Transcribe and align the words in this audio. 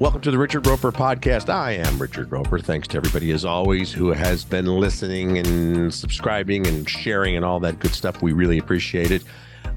Welcome 0.00 0.20
to 0.20 0.30
the 0.30 0.38
Richard 0.38 0.64
Roeper 0.64 0.92
podcast. 0.92 1.52
I 1.52 1.72
am 1.72 2.00
Richard 2.00 2.30
Roeper. 2.30 2.60
Thanks 2.60 2.86
to 2.88 2.96
everybody, 2.96 3.32
as 3.32 3.44
always, 3.44 3.90
who 3.90 4.12
has 4.12 4.44
been 4.44 4.66
listening 4.66 5.38
and 5.38 5.92
subscribing 5.92 6.68
and 6.68 6.88
sharing 6.88 7.34
and 7.34 7.44
all 7.44 7.58
that 7.58 7.80
good 7.80 7.92
stuff. 7.92 8.22
We 8.22 8.30
really 8.30 8.58
appreciate 8.58 9.10
it. 9.10 9.24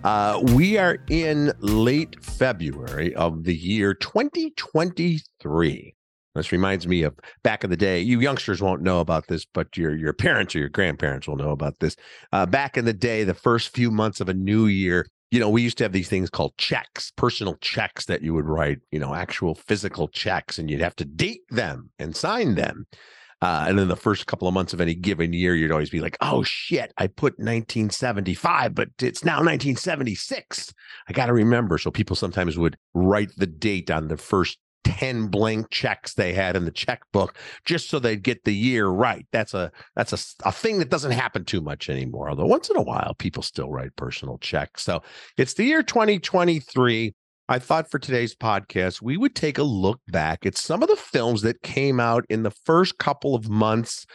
Uh, 0.03 0.39
we 0.53 0.77
are 0.77 0.99
in 1.09 1.51
late 1.59 2.23
February 2.23 3.15
of 3.15 3.45
the 3.45 3.55
year 3.55 3.95
2023. 3.95 5.95
This 6.35 6.51
reminds 6.51 6.87
me 6.87 7.01
of 7.01 7.17
back 7.41 7.63
in 7.63 7.71
the 7.71 7.77
day. 7.77 7.99
You 7.99 8.19
youngsters 8.19 8.61
won't 8.61 8.83
know 8.83 8.99
about 8.99 9.25
this, 9.25 9.47
but 9.51 9.75
your 9.75 9.95
your 9.95 10.13
parents 10.13 10.55
or 10.55 10.59
your 10.59 10.69
grandparents 10.69 11.27
will 11.27 11.37
know 11.37 11.49
about 11.49 11.79
this. 11.79 11.95
Uh, 12.31 12.45
back 12.45 12.77
in 12.77 12.85
the 12.85 12.93
day, 12.93 13.23
the 13.23 13.33
first 13.33 13.73
few 13.73 13.89
months 13.89 14.21
of 14.21 14.29
a 14.29 14.35
new 14.35 14.67
year, 14.67 15.07
you 15.31 15.39
know, 15.39 15.49
we 15.49 15.61
used 15.61 15.77
to 15.77 15.85
have 15.85 15.93
these 15.93 16.09
things 16.09 16.29
called 16.29 16.55
checks, 16.57 17.11
personal 17.15 17.55
checks 17.61 18.05
that 18.05 18.21
you 18.21 18.33
would 18.33 18.45
write, 18.45 18.79
you 18.91 18.99
know, 18.99 19.15
actual 19.15 19.55
physical 19.55 20.09
checks, 20.09 20.59
and 20.59 20.69
you'd 20.69 20.81
have 20.81 20.95
to 20.97 21.05
date 21.05 21.43
them 21.49 21.89
and 21.97 22.15
sign 22.15 22.55
them. 22.55 22.85
Uh, 23.41 23.65
and 23.67 23.79
then 23.79 23.87
the 23.87 23.95
first 23.95 24.27
couple 24.27 24.47
of 24.47 24.53
months 24.53 24.73
of 24.73 24.81
any 24.81 24.93
given 24.93 25.33
year, 25.33 25.55
you'd 25.55 25.71
always 25.71 25.89
be 25.89 26.01
like, 26.01 26.17
oh 26.21 26.43
shit, 26.43 26.93
I 26.97 27.07
put 27.07 27.39
1975, 27.39 28.75
but 28.75 28.89
it's 29.01 29.23
now 29.23 29.37
1976. 29.37 30.73
I 31.07 31.13
got 31.13 31.25
to 31.25 31.33
remember. 31.33 31.79
So 31.79 31.89
people 31.89 32.15
sometimes 32.15 32.57
would 32.57 32.77
write 32.93 33.31
the 33.37 33.47
date 33.47 33.89
on 33.89 34.09
the 34.09 34.17
first 34.17 34.59
10 34.83 35.27
blank 35.27 35.69
checks 35.69 36.13
they 36.13 36.33
had 36.33 36.55
in 36.55 36.65
the 36.65 36.71
checkbook 36.71 37.37
just 37.65 37.89
so 37.89 37.99
they'd 37.99 38.23
get 38.23 38.43
the 38.43 38.53
year 38.53 38.87
right. 38.87 39.25
That's 39.31 39.53
a 39.53 39.71
that's 39.95 40.13
a, 40.13 40.47
a 40.47 40.51
thing 40.51 40.79
that 40.79 40.89
doesn't 40.89 41.11
happen 41.11 41.45
too 41.45 41.61
much 41.61 41.89
anymore. 41.89 42.29
Although 42.29 42.45
once 42.45 42.69
in 42.69 42.77
a 42.77 42.81
while 42.81 43.15
people 43.17 43.43
still 43.43 43.69
write 43.69 43.95
personal 43.95 44.37
checks. 44.39 44.83
So 44.83 45.01
it's 45.37 45.53
the 45.53 45.65
year 45.65 45.83
2023. 45.83 47.13
I 47.49 47.59
thought 47.59 47.91
for 47.91 47.99
today's 47.99 48.35
podcast 48.35 49.01
we 49.01 49.17
would 49.17 49.35
take 49.35 49.57
a 49.57 49.63
look 49.63 49.99
back 50.07 50.45
at 50.45 50.57
some 50.57 50.81
of 50.81 50.89
the 50.89 50.95
films 50.95 51.41
that 51.41 51.61
came 51.61 51.99
out 51.99 52.25
in 52.29 52.43
the 52.43 52.51
first 52.51 52.97
couple 52.97 53.35
of 53.35 53.49
months 53.49 54.05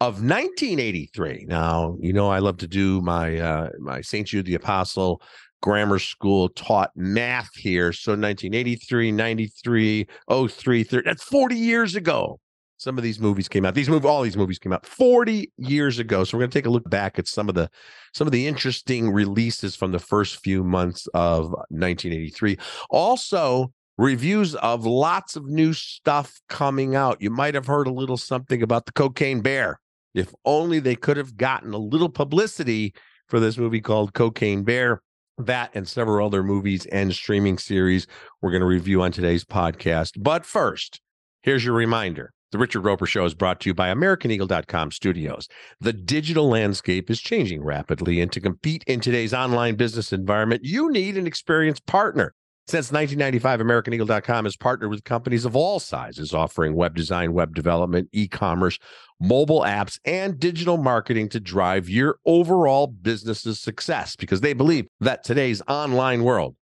of 0.00 0.22
1983. 0.22 1.46
Now, 1.48 1.96
you 2.00 2.12
know 2.12 2.30
I 2.30 2.38
love 2.38 2.58
to 2.58 2.68
do 2.68 3.00
my 3.00 3.38
uh 3.38 3.70
my 3.80 4.00
St. 4.00 4.26
Jude 4.26 4.46
the 4.46 4.54
Apostle 4.54 5.20
grammar 5.60 5.98
school 5.98 6.48
taught 6.50 6.90
math 6.94 7.54
here. 7.54 7.92
So 7.92 8.12
1983, 8.12 9.12
93, 9.12 10.06
03, 10.48 10.84
30, 10.84 11.04
that's 11.04 11.24
40 11.24 11.56
years 11.56 11.96
ago. 11.96 12.40
Some 12.78 12.96
of 12.96 13.02
these 13.02 13.18
movies 13.18 13.48
came 13.48 13.64
out. 13.64 13.74
These 13.74 13.88
move 13.88 14.06
all 14.06 14.22
these 14.22 14.36
movies 14.36 14.60
came 14.60 14.72
out 14.72 14.86
40 14.86 15.52
years 15.56 15.98
ago. 15.98 16.22
So 16.22 16.36
we're 16.36 16.42
going 16.42 16.50
to 16.50 16.58
take 16.58 16.66
a 16.66 16.70
look 16.70 16.88
back 16.88 17.18
at 17.18 17.26
some 17.26 17.48
of 17.48 17.56
the 17.56 17.68
some 18.14 18.28
of 18.28 18.32
the 18.32 18.46
interesting 18.46 19.10
releases 19.10 19.74
from 19.74 19.90
the 19.90 19.98
first 19.98 20.36
few 20.44 20.62
months 20.62 21.08
of 21.12 21.50
1983. 21.70 22.56
Also, 22.88 23.72
reviews 23.96 24.54
of 24.56 24.86
lots 24.86 25.34
of 25.34 25.46
new 25.46 25.72
stuff 25.72 26.40
coming 26.48 26.94
out. 26.94 27.20
You 27.20 27.30
might 27.30 27.54
have 27.54 27.66
heard 27.66 27.88
a 27.88 27.92
little 27.92 28.16
something 28.16 28.62
about 28.62 28.86
the 28.86 28.92
Cocaine 28.92 29.40
Bear. 29.40 29.80
If 30.14 30.32
only 30.44 30.78
they 30.78 30.94
could 30.94 31.16
have 31.16 31.36
gotten 31.36 31.74
a 31.74 31.78
little 31.78 32.08
publicity 32.08 32.94
for 33.26 33.40
this 33.40 33.58
movie 33.58 33.80
called 33.80 34.14
Cocaine 34.14 34.62
Bear 34.62 35.02
that 35.38 35.70
and 35.74 35.88
several 35.88 36.26
other 36.26 36.42
movies 36.42 36.86
and 36.86 37.12
streaming 37.12 37.58
series 37.58 38.06
we're 38.42 38.50
going 38.50 38.60
to 38.60 38.66
review 38.66 39.02
on 39.02 39.12
today's 39.12 39.44
podcast. 39.44 40.12
But 40.22 40.44
first, 40.44 41.00
here's 41.42 41.64
your 41.64 41.74
reminder. 41.74 42.32
The 42.50 42.58
Richard 42.58 42.80
Roeper 42.80 43.04
Show 43.04 43.26
is 43.26 43.34
brought 43.34 43.60
to 43.60 43.68
you 43.68 43.74
by 43.74 43.92
AmericanEagle.com 43.92 44.90
studios. 44.92 45.48
The 45.80 45.92
digital 45.92 46.48
landscape 46.48 47.10
is 47.10 47.20
changing 47.20 47.62
rapidly, 47.62 48.22
and 48.22 48.32
to 48.32 48.40
compete 48.40 48.84
in 48.86 49.00
today's 49.00 49.34
online 49.34 49.76
business 49.76 50.14
environment, 50.14 50.62
you 50.64 50.90
need 50.90 51.18
an 51.18 51.26
experienced 51.26 51.84
partner. 51.84 52.34
Since 52.68 52.92
1995, 52.92 53.60
AmericanEagle.com 53.60 54.44
has 54.44 54.54
partnered 54.54 54.90
with 54.90 55.02
companies 55.02 55.46
of 55.46 55.56
all 55.56 55.80
sizes, 55.80 56.34
offering 56.34 56.74
web 56.74 56.94
design, 56.94 57.32
web 57.32 57.54
development, 57.54 58.10
e 58.12 58.28
commerce, 58.28 58.78
mobile 59.18 59.62
apps, 59.62 59.98
and 60.04 60.38
digital 60.38 60.76
marketing 60.76 61.30
to 61.30 61.40
drive 61.40 61.88
your 61.88 62.18
overall 62.26 62.86
business's 62.86 63.58
success 63.58 64.16
because 64.16 64.42
they 64.42 64.52
believe 64.52 64.86
that 65.00 65.24
today's 65.24 65.62
online 65.66 66.24
world 66.24 66.56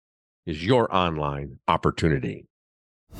is 0.45 0.63
your 0.63 0.95
online 0.95 1.59
opportunity. 1.69 2.45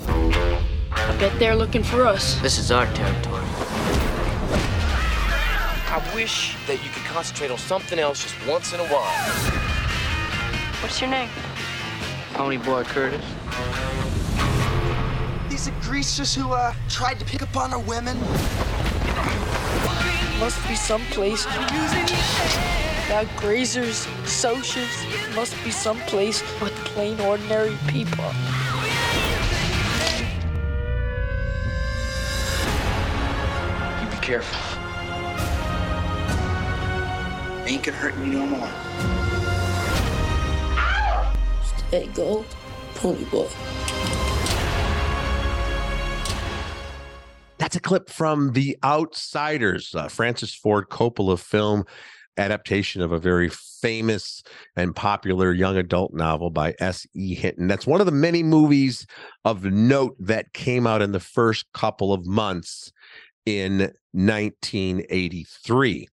I 0.07 1.17
bet 1.19 1.39
they're 1.39 1.57
looking 1.57 1.83
for 1.83 2.05
us. 2.07 2.39
This 2.43 2.59
is 2.59 2.71
our 2.71 2.85
territory. 2.93 3.45
I 5.89 6.13
wish 6.15 6.55
that 6.67 6.85
you 6.85 6.91
could 6.91 7.05
concentrate 7.05 7.51
on 7.51 7.57
something 7.57 7.99
else 7.99 8.25
just 8.25 8.47
once 8.47 8.75
in 8.75 8.81
a 8.81 8.87
while. 8.89 9.65
What's 10.83 11.01
your 11.01 11.09
name? 11.09 11.31
Pony 12.35 12.57
Boy 12.57 12.83
Curtis. 12.83 13.25
These 15.49 15.69
are 15.69 15.81
greasers 15.81 16.35
who 16.35 16.53
uh, 16.53 16.75
tried 16.89 17.21
to 17.21 17.25
pick 17.25 17.43
up 17.43 17.57
on 17.57 17.73
our 17.73 17.79
women. 17.79 18.19
Must 20.41 20.69
be 20.69 20.75
someplace. 20.75 21.47
Now 23.07 23.23
grazers, 23.37 24.09
socials, 24.27 25.37
must 25.37 25.55
be 25.63 25.71
someplace 25.71 26.43
with 26.61 26.73
plain 26.87 27.21
ordinary 27.21 27.77
people. 27.87 28.25
You 34.01 34.11
be 34.11 34.27
careful. 34.27 34.59
Ain't 37.65 37.85
gonna 37.85 37.97
hurt 37.97 38.19
me 38.19 38.31
no 38.31 38.45
more. 38.45 39.24
Gold, 42.15 42.47
pony 42.95 43.25
boy. 43.25 43.49
That's 47.59 47.77
a 47.77 47.81
clip 47.81 48.11
from 48.11 48.53
The 48.53 48.77
Outsiders, 48.83 49.95
uh, 49.95 50.09
Francis 50.09 50.55
Ford 50.55 50.89
Coppola 50.89 51.39
film 51.39 51.85
adaptation 52.37 53.01
of 53.01 53.13
a 53.13 53.19
very 53.19 53.49
famous 53.49 54.43
and 54.75 54.95
popular 54.97 55.53
young 55.53 55.77
adult 55.77 56.13
novel 56.13 56.51
by 56.51 56.75
S.E. 56.81 57.35
Hinton. 57.35 57.69
That's 57.69 57.87
one 57.87 58.01
of 58.01 58.07
the 58.07 58.13
many 58.13 58.43
movies 58.43 59.07
of 59.45 59.65
note 59.65 60.17
that 60.19 60.53
came 60.53 60.87
out 60.87 61.01
in 61.01 61.13
the 61.13 61.21
first 61.21 61.67
couple 61.73 62.13
of 62.13 62.27
months 62.27 62.93
in 63.47 63.93
1983. 64.13 66.09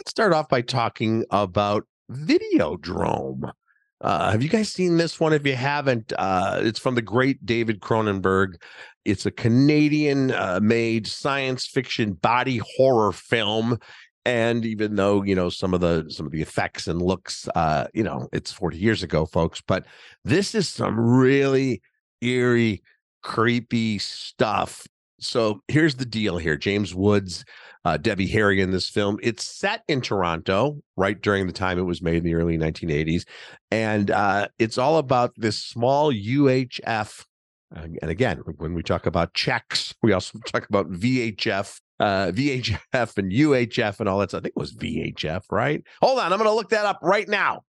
Let's 0.00 0.10
start 0.10 0.32
off 0.32 0.48
by 0.48 0.62
talking 0.62 1.24
about 1.30 1.84
Videodrome. 2.10 3.52
Uh, 4.00 4.30
have 4.30 4.42
you 4.42 4.48
guys 4.48 4.70
seen 4.70 4.96
this 4.96 5.18
one? 5.18 5.32
If 5.32 5.46
you 5.46 5.56
haven't, 5.56 6.12
uh, 6.18 6.60
it's 6.62 6.78
from 6.78 6.94
the 6.94 7.02
great 7.02 7.44
David 7.46 7.80
Cronenberg. 7.80 8.60
It's 9.04 9.24
a 9.24 9.30
Canadian 9.30 10.32
uh, 10.32 10.60
made 10.62 11.06
science 11.06 11.66
fiction 11.66 12.12
body 12.14 12.60
horror 12.76 13.12
film. 13.12 13.78
And 14.26 14.66
even 14.66 14.96
though, 14.96 15.22
you 15.22 15.34
know, 15.34 15.48
some 15.48 15.72
of 15.72 15.80
the 15.80 16.06
some 16.08 16.26
of 16.26 16.32
the 16.32 16.42
effects 16.42 16.88
and 16.88 17.00
looks, 17.00 17.48
uh, 17.54 17.86
you 17.94 18.02
know, 18.02 18.28
it's 18.32 18.52
40 18.52 18.76
years 18.76 19.02
ago, 19.02 19.24
folks, 19.24 19.62
but 19.66 19.86
this 20.24 20.54
is 20.54 20.68
some 20.68 20.98
really 20.98 21.80
eerie, 22.20 22.82
creepy 23.22 23.98
stuff. 23.98 24.86
So 25.18 25.62
here's 25.68 25.94
the 25.94 26.04
deal 26.04 26.38
here. 26.38 26.56
James 26.56 26.94
Woods 26.94 27.44
uh, 27.86 27.96
Debbie 27.96 28.26
Harry 28.26 28.60
in 28.60 28.72
this 28.72 28.88
film. 28.88 29.16
It's 29.22 29.44
set 29.44 29.84
in 29.86 30.00
Toronto, 30.00 30.82
right 30.96 31.22
during 31.22 31.46
the 31.46 31.52
time 31.52 31.78
it 31.78 31.82
was 31.82 32.02
made 32.02 32.16
in 32.16 32.24
the 32.24 32.34
early 32.34 32.58
1980s. 32.58 33.22
And 33.70 34.10
uh, 34.10 34.48
it's 34.58 34.76
all 34.76 34.98
about 34.98 35.32
this 35.36 35.62
small 35.62 36.12
UHF. 36.12 37.24
And 37.70 38.10
again, 38.10 38.38
when 38.56 38.74
we 38.74 38.82
talk 38.82 39.06
about 39.06 39.34
checks, 39.34 39.94
we 40.02 40.12
also 40.12 40.40
talk 40.46 40.68
about 40.68 40.90
VHF, 40.90 41.80
uh, 42.00 42.32
VHF 42.34 43.18
and 43.18 43.30
UHF 43.30 44.00
and 44.00 44.08
all 44.08 44.18
that 44.18 44.30
stuff. 44.30 44.40
I 44.40 44.42
think 44.42 44.54
it 44.56 44.60
was 44.60 44.74
VHF, 44.74 45.44
right? 45.52 45.80
Hold 46.02 46.18
on, 46.18 46.32
I'm 46.32 46.38
going 46.40 46.50
to 46.50 46.54
look 46.54 46.70
that 46.70 46.86
up 46.86 46.98
right 47.02 47.28
now. 47.28 47.62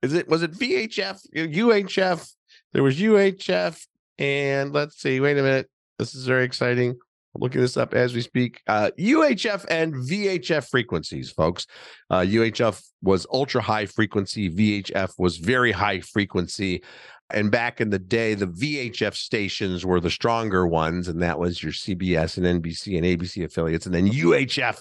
Is 0.00 0.12
it 0.12 0.28
was 0.28 0.44
it 0.44 0.52
VHF, 0.52 1.18
UHF? 1.34 2.32
There 2.72 2.84
was 2.84 3.00
UHF, 3.00 3.84
and 4.16 4.72
let's 4.72 5.00
see. 5.00 5.18
Wait 5.18 5.38
a 5.38 5.42
minute. 5.42 5.68
This 5.98 6.14
is 6.14 6.26
very 6.26 6.44
exciting 6.44 6.96
looking 7.40 7.60
this 7.60 7.76
up 7.76 7.94
as 7.94 8.14
we 8.14 8.20
speak. 8.20 8.62
Uh, 8.66 8.90
UHF 8.98 9.64
and 9.68 9.94
VHF 9.94 10.68
frequencies, 10.68 11.30
folks. 11.30 11.66
Uh, 12.10 12.20
UHF 12.20 12.82
was 13.02 13.26
ultra 13.32 13.60
high 13.60 13.86
frequency, 13.86 14.50
VHF 14.50 15.12
was 15.18 15.36
very 15.36 15.72
high 15.72 16.00
frequency. 16.00 16.82
And 17.30 17.50
back 17.50 17.80
in 17.80 17.90
the 17.90 17.98
day, 17.98 18.34
the 18.34 18.46
VHF 18.46 19.14
stations 19.14 19.84
were 19.84 20.00
the 20.00 20.10
stronger 20.10 20.66
ones, 20.66 21.08
and 21.08 21.20
that 21.22 21.38
was 21.40 21.60
your 21.60 21.72
CBS 21.72 22.36
and 22.36 22.62
NBC 22.62 22.96
and 22.96 23.04
ABC 23.04 23.44
affiliates. 23.44 23.84
And 23.86 23.94
then 23.94 24.08
UHF, 24.08 24.78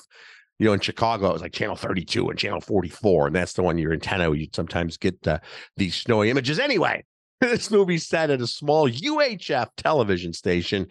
you 0.60 0.68
know, 0.68 0.74
in 0.74 0.80
Chicago, 0.80 1.30
it 1.30 1.34
was 1.34 1.42
like 1.42 1.54
channel 1.54 1.76
32 1.76 2.30
and 2.30 2.38
channel 2.38 2.62
44. 2.62 3.28
And 3.28 3.36
that's 3.36 3.54
the 3.54 3.64
one 3.64 3.80
your 3.80 3.94
antenna, 3.94 4.32
you'd 4.36 4.56
sometimes 4.56 4.98
get 4.98 5.28
uh, 5.28 5.40
these 5.76 5.96
snowy 5.96 6.30
images. 6.30 6.60
Anyway, 6.60 7.04
this 7.42 7.72
movie 7.72 7.98
set 7.98 8.30
at 8.30 8.42
a 8.42 8.48
small 8.48 8.90
UHF 8.90 9.68
television 9.78 10.34
station, 10.34 10.88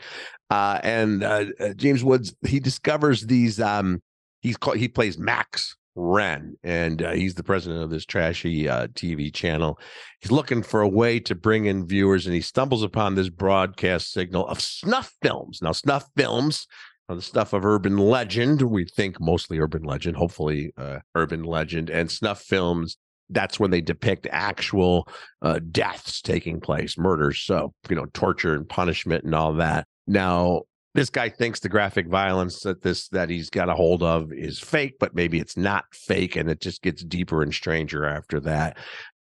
uh, 0.51 0.79
and 0.83 1.23
uh, 1.23 1.47
uh, 1.61 1.75
James 1.75 2.05
Woods 2.05 2.35
he 2.47 2.61
discovers 2.61 3.23
these. 3.23 3.61
Um, 3.61 4.03
he's 4.41 4.57
called, 4.57 4.77
he 4.77 4.89
plays 4.89 5.19
Max, 5.19 5.77
Renn, 5.97 6.53
and 6.63 7.03
uh, 7.03 7.13
he's 7.13 7.35
the 7.35 7.43
president 7.43 7.83
of 7.83 7.91
this 7.91 8.05
trashy 8.05 8.69
uh, 8.69 8.89
TV 8.89 9.33
channel. 9.33 9.79
He's 10.21 10.33
looking 10.33 10.63
for 10.63 10.83
a 10.83 10.89
way 10.89 11.19
to 11.21 11.35
bring 11.35 11.67
in 11.67 11.87
viewers, 11.87 12.27
and 12.27 12.35
he 12.35 12.41
stumbles 12.41 12.83
upon 12.83 13.15
this 13.15 13.31
broadcast 13.31 14.13
signal 14.13 14.47
of 14.47 14.61
snuff 14.61 15.15
films. 15.23 15.61
Now, 15.63 15.73
snuff 15.73 16.07
films 16.17 16.67
the 17.09 17.21
stuff 17.21 17.53
of 17.53 17.65
urban 17.65 17.99
legend. 17.99 18.63
We 18.63 18.87
think 18.87 19.21
mostly 19.21 19.59
urban 19.59 19.83
legend, 19.83 20.17
hopefully 20.17 20.73
uh, 20.77 21.01
urban 21.15 21.43
legend, 21.43 21.91
and 21.91 22.11
snuff 22.11 22.41
films. 22.41 22.97
That's 23.31 23.59
when 23.59 23.71
they 23.71 23.81
depict 23.81 24.27
actual 24.31 25.09
uh, 25.43 25.61
deaths 25.71 26.21
taking 26.21 26.61
place, 26.61 26.99
murders, 26.99 27.41
so 27.41 27.73
you 27.89 27.97
know, 27.97 28.07
torture 28.13 28.55
and 28.55 28.69
punishment 28.69 29.25
and 29.25 29.35
all 29.35 29.55
that. 29.55 29.87
Now, 30.07 30.63
this 30.95 31.11
guy 31.11 31.29
thinks 31.29 31.61
the 31.61 31.69
graphic 31.69 32.07
violence 32.07 32.61
that 32.61 32.83
this 32.83 33.09
that 33.09 33.29
he's 33.29 33.51
got 33.51 33.69
a 33.69 33.75
hold 33.75 34.03
of 34.03 34.33
is 34.33 34.61
fake, 34.61 34.95
but 35.01 35.15
maybe 35.15 35.41
it's 35.41 35.57
not 35.57 35.85
fake, 35.93 36.37
and 36.37 36.49
it 36.49 36.61
just 36.61 36.83
gets 36.83 37.03
deeper 37.03 37.43
and 37.43 37.53
stranger 37.53 38.05
after 38.05 38.41
that. 38.41 38.79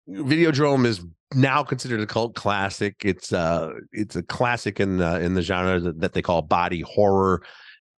Videodrome 0.09 0.85
is 0.85 1.03
now 1.35 1.63
considered 1.63 2.01
a 2.01 2.07
cult 2.07 2.35
classic. 2.35 2.97
It's 3.05 3.33
uh 3.33 3.71
it's 3.93 4.17
a 4.17 4.23
classic 4.23 4.79
in 4.79 4.99
the 4.99 5.21
in 5.21 5.35
the 5.35 5.43
genre 5.43 5.81
that, 5.81 6.01
that 6.01 6.13
they 6.13 6.23
call 6.23 6.43
body 6.43 6.83
horror. 6.83 7.43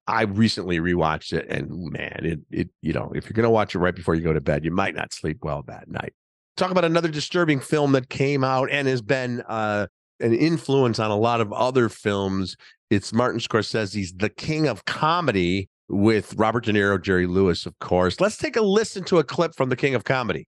I 0.07 0.23
recently 0.23 0.79
rewatched 0.79 1.33
it, 1.33 1.47
and 1.49 1.91
man, 1.93 2.21
it 2.23 2.41
it 2.51 2.71
you 2.83 2.93
know 2.93 3.13
if 3.15 3.25
you're 3.25 3.35
gonna 3.35 3.51
watch 3.51 3.75
it 3.75 3.79
right 3.79 3.95
before 3.95 4.15
you 4.15 4.23
go 4.23 4.33
to 4.33 4.41
bed, 4.41 4.65
you 4.65 4.71
might 4.71 4.95
not 4.95 5.13
sleep 5.13 5.39
well 5.43 5.65
that 5.67 5.89
night. 5.89 6.15
Talk 6.57 6.71
about 6.71 6.85
another 6.85 7.09
disturbing 7.09 7.61
film 7.61 7.93
that 7.93 8.09
came 8.09 8.43
out 8.43 8.71
and 8.71 8.89
has 8.89 9.03
been 9.03 9.43
uh, 9.43 9.89
an 10.21 10.33
influence 10.33 10.99
on 10.99 11.11
a 11.11 11.17
lot 11.17 11.41
of 11.41 11.53
other 11.53 11.89
films. 11.89 12.57
It's 12.89 13.13
Martin 13.13 13.41
Scorsese's 13.41 14.15
The 14.17 14.31
King 14.31 14.67
of 14.67 14.85
Comedy 14.85 15.69
with 15.89 16.35
Robert 16.35 16.65
De 16.65 16.73
Niro, 16.73 17.01
Jerry 17.01 17.27
Lewis, 17.27 17.67
of 17.67 17.79
course. 17.81 18.21
Let's 18.21 18.39
take 18.39 18.57
a 18.57 18.63
listen 18.63 19.05
to 19.05 19.19
a 19.19 19.25
clip 19.25 19.55
from 19.55 19.69
The 19.69 19.77
King 19.77 19.95
of 19.95 20.05
Comedy. 20.05 20.47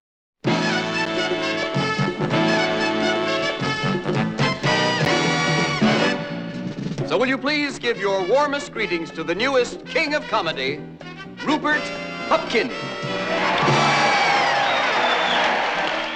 So 7.09 7.17
will 7.17 7.27
you 7.27 7.39
please 7.39 7.79
give 7.79 7.99
your 7.99 8.23
warmest 8.29 8.71
greetings 8.71 9.11
to 9.13 9.25
the 9.25 9.35
newest 9.35 9.87
king 9.87 10.13
of 10.13 10.23
comedy, 10.25 10.79
Rupert 11.43 11.81
Pupkin. 12.29 12.69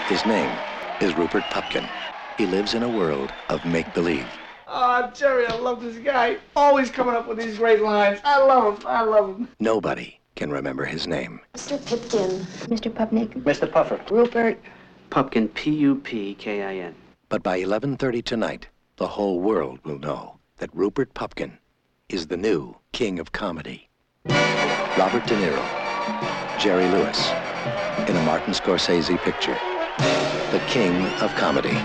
His 0.07 0.27
name 0.27 0.55
is 1.01 1.17
Rupert 1.17 1.45
Pupkin. 1.45 1.89
He 2.37 2.45
lives 2.45 2.75
in 2.75 2.83
a 2.83 2.89
world 2.91 3.33
of 3.49 3.65
make 3.65 3.95
believe. 3.95 4.27
Oh, 4.69 4.73
ah, 4.75 5.11
Jerry, 5.15 5.47
I 5.47 5.57
love 5.57 5.83
this 5.83 5.97
guy. 5.97 6.37
Always 6.55 6.91
coming 6.91 7.15
up 7.15 7.27
with 7.27 7.39
these 7.39 7.57
great 7.57 7.81
lines. 7.81 8.21
I 8.23 8.45
love 8.45 8.79
him. 8.79 8.87
I 8.87 9.01
love 9.01 9.39
him. 9.39 9.49
Nobody 9.61 10.21
can 10.35 10.51
remember 10.51 10.85
his 10.85 11.07
name. 11.07 11.41
Mr. 11.55 11.83
Pipkin. 11.87 12.45
Mr. 12.69 12.93
Pupnik. 12.93 13.31
Mr. 13.45 13.73
Puffer. 13.73 13.99
Rupert. 14.11 14.61
Pupkin, 15.09 15.49
P 15.49 15.71
U 15.71 15.95
P 15.95 16.35
K 16.35 16.63
I 16.63 16.85
N. 16.85 16.95
But 17.31 17.43
by 17.43 17.63
11:30 17.63 18.23
tonight, 18.23 18.69
the 18.99 19.09
whole 19.09 19.41
world 19.41 19.79
will 19.85 19.99
know 19.99 20.32
that 20.59 20.75
Rupert 20.75 21.15
Pupkin 21.15 21.59
is 22.09 22.27
the 22.27 22.37
new 22.37 22.77
king 22.93 23.19
of 23.19 23.33
comedy. 23.33 23.89
Robert 24.27 25.27
De 25.27 25.35
Niro, 25.35 26.59
Jerry 26.59 26.89
Lewis, 26.89 27.31
in 28.09 28.17
a 28.17 28.23
Martin 28.25 28.53
Scorsese 28.53 29.19
picture. 29.19 29.57
The 30.51 30.63
king 30.69 31.05
of 31.23 31.35
comedy. 31.35 31.77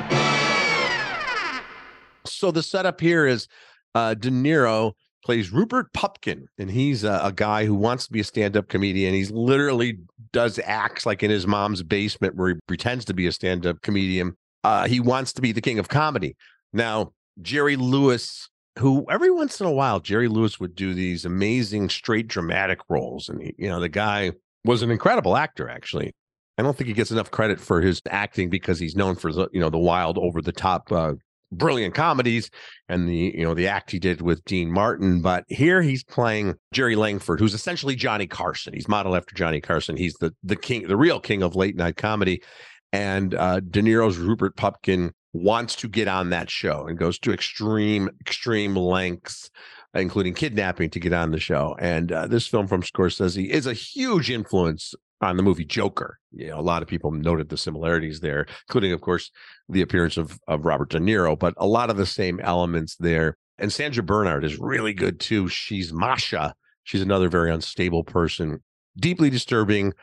So 2.25 2.51
the 2.51 2.63
setup 2.63 2.99
here 2.99 3.25
is 3.25 3.47
uh, 3.95 4.13
De 4.13 4.29
Niro 4.29 4.93
plays 5.23 5.51
Rupert 5.51 5.91
Pupkin, 5.93 6.47
and 6.57 6.71
he's 6.71 7.03
a, 7.03 7.19
a 7.23 7.31
guy 7.31 7.65
who 7.65 7.75
wants 7.75 8.05
to 8.05 8.13
be 8.13 8.19
a 8.19 8.23
stand-up 8.23 8.69
comedian. 8.69 9.13
He's 9.13 9.31
literally 9.31 9.99
does 10.31 10.59
acts 10.63 11.05
like 11.05 11.23
in 11.23 11.29
his 11.29 11.45
mom's 11.47 11.83
basement 11.83 12.35
where 12.35 12.49
he 12.49 12.55
pretends 12.67 13.05
to 13.05 13.13
be 13.13 13.27
a 13.27 13.31
stand-up 13.31 13.81
comedian. 13.81 14.35
Uh, 14.63 14.87
he 14.87 14.99
wants 14.99 15.33
to 15.33 15.41
be 15.41 15.51
the 15.51 15.61
king 15.61 15.79
of 15.79 15.89
comedy. 15.89 16.35
Now, 16.73 17.11
Jerry 17.41 17.75
Lewis, 17.75 18.49
who 18.77 19.05
every 19.09 19.31
once 19.31 19.59
in 19.59 19.67
a 19.67 19.71
while, 19.71 19.99
Jerry 19.99 20.27
Lewis 20.27 20.59
would 20.59 20.75
do 20.75 20.93
these 20.93 21.25
amazing 21.25 21.89
straight 21.89 22.27
dramatic 22.27 22.79
roles, 22.89 23.29
and 23.29 23.41
he, 23.41 23.55
you 23.57 23.69
know 23.69 23.79
the 23.79 23.89
guy 23.89 24.31
was 24.65 24.81
an 24.81 24.91
incredible 24.91 25.37
actor. 25.37 25.69
Actually, 25.69 26.13
I 26.57 26.63
don't 26.63 26.77
think 26.77 26.87
he 26.87 26.93
gets 26.93 27.11
enough 27.11 27.31
credit 27.31 27.59
for 27.59 27.81
his 27.81 28.01
acting 28.09 28.49
because 28.49 28.79
he's 28.79 28.95
known 28.95 29.15
for 29.15 29.31
the 29.31 29.47
you 29.51 29.59
know 29.59 29.69
the 29.69 29.77
wild, 29.77 30.17
over 30.17 30.41
the 30.41 30.51
top 30.51 30.91
uh, 30.91 31.13
brilliant 31.51 31.95
comedies 31.95 32.49
and 32.89 33.07
the 33.07 33.33
you 33.35 33.43
know 33.43 33.53
the 33.53 33.67
act 33.67 33.91
he 33.91 33.99
did 33.99 34.21
with 34.21 34.43
Dean 34.45 34.71
Martin 34.71 35.21
but 35.21 35.45
here 35.47 35.81
he's 35.81 36.03
playing 36.03 36.55
Jerry 36.73 36.95
Langford 36.95 37.39
who's 37.39 37.53
essentially 37.53 37.95
Johnny 37.95 38.27
Carson 38.27 38.73
he's 38.73 38.87
modeled 38.87 39.15
after 39.15 39.33
Johnny 39.33 39.61
Carson 39.61 39.95
he's 39.95 40.15
the 40.15 40.33
the 40.43 40.57
king 40.57 40.87
the 40.87 40.97
real 40.97 41.19
king 41.19 41.43
of 41.43 41.55
late 41.55 41.75
night 41.75 41.95
comedy 41.95 42.43
and 42.91 43.33
uh 43.33 43.61
De 43.61 43.81
Niro's 43.81 44.17
Rupert 44.17 44.57
Pupkin 44.57 45.11
wants 45.37 45.75
to 45.75 45.87
get 45.87 46.07
on 46.07 46.29
that 46.29 46.49
show 46.49 46.87
and 46.87 46.97
goes 46.97 47.19
to 47.19 47.33
extreme 47.33 48.09
extreme 48.21 48.75
lengths 48.75 49.49
including 49.93 50.33
kidnapping 50.33 50.89
to 50.89 50.99
get 50.99 51.13
on 51.13 51.31
the 51.31 51.39
show 51.39 51.75
and 51.79 52.11
uh, 52.11 52.27
this 52.27 52.47
film 52.47 52.67
from 52.67 52.81
Scorsese 52.81 53.49
is 53.49 53.65
a 53.65 53.73
huge 53.73 54.29
influence 54.29 54.93
on 55.21 55.37
the 55.37 55.43
movie 55.43 55.65
Joker. 55.65 56.19
You 56.31 56.47
know, 56.47 56.59
a 56.59 56.61
lot 56.61 56.81
of 56.81 56.87
people 56.87 57.11
noted 57.11 57.49
the 57.49 57.57
similarities 57.57 58.19
there, 58.19 58.45
including, 58.67 58.91
of 58.91 59.01
course, 59.01 59.31
the 59.69 59.81
appearance 59.81 60.17
of, 60.17 60.39
of 60.47 60.65
Robert 60.65 60.89
De 60.89 60.99
Niro, 60.99 61.37
but 61.37 61.53
a 61.57 61.67
lot 61.67 61.89
of 61.89 61.97
the 61.97 62.05
same 62.05 62.39
elements 62.41 62.95
there. 62.99 63.37
And 63.57 63.73
Sandra 63.73 64.03
Bernhard 64.03 64.43
is 64.43 64.59
really 64.59 64.93
good 64.93 65.19
too. 65.19 65.47
She's 65.47 65.91
Masha. 65.91 66.53
She's 66.83 67.01
another 67.01 67.29
very 67.29 67.51
unstable 67.51 68.03
person. 68.03 68.63
Deeply 68.97 69.29
disturbing. 69.29 69.93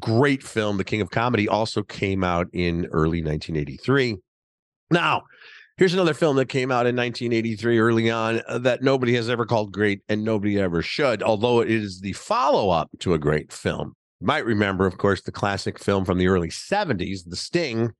Great 0.00 0.42
film. 0.42 0.76
The 0.76 0.84
King 0.84 1.00
of 1.00 1.10
Comedy 1.10 1.48
also 1.48 1.82
came 1.82 2.22
out 2.22 2.48
in 2.52 2.86
early 2.92 3.22
1983. 3.22 4.18
Now, 4.92 5.22
here's 5.78 5.94
another 5.94 6.14
film 6.14 6.36
that 6.36 6.50
came 6.50 6.70
out 6.70 6.86
in 6.86 6.94
1983 6.94 7.78
early 7.78 8.10
on 8.10 8.42
uh, 8.46 8.58
that 8.58 8.82
nobody 8.82 9.14
has 9.14 9.30
ever 9.30 9.46
called 9.46 9.72
great 9.72 10.02
and 10.08 10.22
nobody 10.22 10.60
ever 10.60 10.82
should, 10.82 11.22
although 11.22 11.60
it 11.60 11.70
is 11.70 12.00
the 12.00 12.12
follow 12.12 12.68
up 12.68 12.90
to 13.00 13.14
a 13.14 13.18
great 13.18 13.52
film 13.52 13.94
You 14.20 14.26
might 14.26 14.44
remember, 14.44 14.86
of 14.86 14.98
course, 14.98 15.22
the 15.22 15.32
classic 15.32 15.78
film 15.78 16.04
from 16.04 16.18
the 16.18 16.28
early 16.28 16.48
70s, 16.48 17.20
The 17.26 17.36
Sting, 17.36 17.92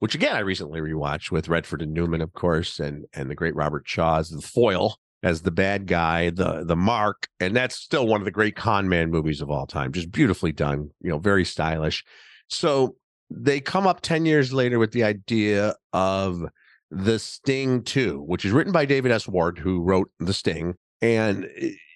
which 0.00 0.16
again 0.16 0.34
I 0.34 0.40
recently 0.40 0.80
rewatched 0.80 1.30
with 1.30 1.48
Redford 1.48 1.80
and 1.80 1.92
Newman, 1.92 2.22
of 2.22 2.32
course, 2.32 2.80
and 2.80 3.04
and 3.14 3.30
the 3.30 3.36
great 3.36 3.54
Robert 3.54 3.84
Shaw 3.86 4.18
as 4.18 4.30
the 4.30 4.42
foil, 4.42 4.96
as 5.22 5.42
the 5.42 5.52
bad 5.52 5.86
guy, 5.86 6.30
the 6.30 6.64
the 6.64 6.74
mark, 6.74 7.28
and 7.38 7.54
that's 7.54 7.76
still 7.76 8.08
one 8.08 8.20
of 8.20 8.24
the 8.24 8.32
great 8.32 8.56
con 8.56 8.88
man 8.88 9.12
movies 9.12 9.40
of 9.40 9.48
all 9.48 9.64
time. 9.64 9.92
Just 9.92 10.10
beautifully 10.10 10.50
done, 10.50 10.90
you 11.00 11.10
know, 11.10 11.18
very 11.18 11.44
stylish. 11.44 12.04
So 12.48 12.96
they 13.36 13.60
come 13.60 13.86
up 13.86 14.00
10 14.00 14.26
years 14.26 14.52
later 14.52 14.78
with 14.78 14.92
the 14.92 15.04
idea 15.04 15.74
of 15.92 16.44
The 16.90 17.18
Sting 17.18 17.82
2, 17.82 18.20
which 18.20 18.44
is 18.44 18.52
written 18.52 18.72
by 18.72 18.84
David 18.84 19.12
S. 19.12 19.28
Ward, 19.28 19.58
who 19.58 19.80
wrote 19.80 20.10
The 20.18 20.34
Sting. 20.34 20.74
And 21.00 21.48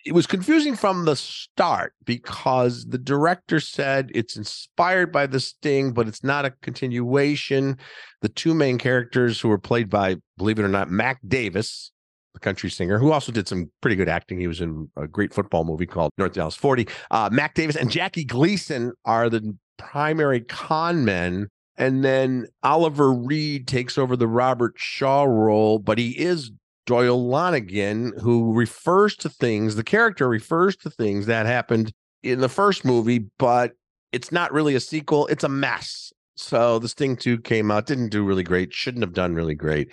it 0.07 0.15
was 0.15 0.27
confusing 0.27 0.77
from 0.77 1.05
the 1.05 1.17
start 1.17 1.93
because 2.05 2.87
the 2.87 2.99
director 2.99 3.59
said 3.59 4.11
it's 4.15 4.37
inspired 4.37 5.11
by 5.11 5.27
the 5.27 5.41
sting 5.41 5.93
but 5.93 6.07
it's 6.07 6.23
not 6.23 6.45
a 6.45 6.53
continuation 6.63 7.77
the 8.23 8.29
two 8.29 8.55
main 8.55 8.79
characters 8.79 9.41
who 9.41 9.49
were 9.49 9.59
played 9.59 9.91
by 9.91 10.17
believe 10.39 10.59
it 10.59 10.65
or 10.65 10.69
not 10.69 10.89
mac 10.89 11.19
davis 11.27 11.91
the 12.35 12.41
country 12.41 12.71
singer 12.71 12.99
who 12.99 13.11
also 13.11 13.33
did 13.33 13.49
some 13.49 13.71
pretty 13.81 13.97
good 13.97 14.09
acting 14.09 14.39
he 14.39 14.47
was 14.47 14.61
in 14.61 14.89
a 14.97 15.09
great 15.09 15.35
football 15.35 15.65
movie 15.65 15.87
called 15.87 16.13
north 16.17 16.35
dallas 16.35 16.55
40 16.55 16.87
uh, 17.11 17.29
mac 17.33 17.55
davis 17.55 17.75
and 17.75 17.91
jackie 17.91 18.25
gleason 18.25 18.93
are 19.05 19.29
the 19.29 19.57
primary 19.77 20.41
con 20.41 21.05
men 21.05 21.49
and 21.77 22.05
then 22.05 22.47
oliver 22.63 23.13
reed 23.13 23.67
takes 23.67 23.99
over 23.99 24.17
the 24.17 24.29
robert 24.29 24.75
shaw 24.77 25.25
role 25.25 25.79
but 25.79 25.99
he 25.99 26.11
is 26.19 26.51
Doyle 26.87 27.21
Lonnegan, 27.21 28.19
who 28.21 28.55
refers 28.55 29.17
to 29.17 29.29
things, 29.29 29.75
the 29.75 29.85
character 29.85 30.29
refers 30.29 30.77
to 30.77 30.91
things 30.91 31.27
that 31.27 31.45
happened 31.45 31.93
in 32.23 32.41
the 32.41 32.49
first 32.49 32.85
movie, 32.85 33.27
but 33.39 33.73
it's 34.13 34.33
not 34.33 34.53
really 34.53 34.77
a 34.77 34.81
sequel. 34.81 35.27
It's 35.27 35.45
a 35.45 35.49
mess. 35.49 36.13
So 36.37 36.79
the 36.79 36.89
Sting 36.89 37.17
2 37.17 37.41
came 37.41 37.71
out, 37.71 37.87
didn't 37.87 38.11
do 38.11 38.25
really 38.25 38.45
great, 38.45 38.73
shouldn't 38.73 39.03
have 39.03 39.15
done 39.15 39.35
really 39.35 39.55
great. 39.55 39.91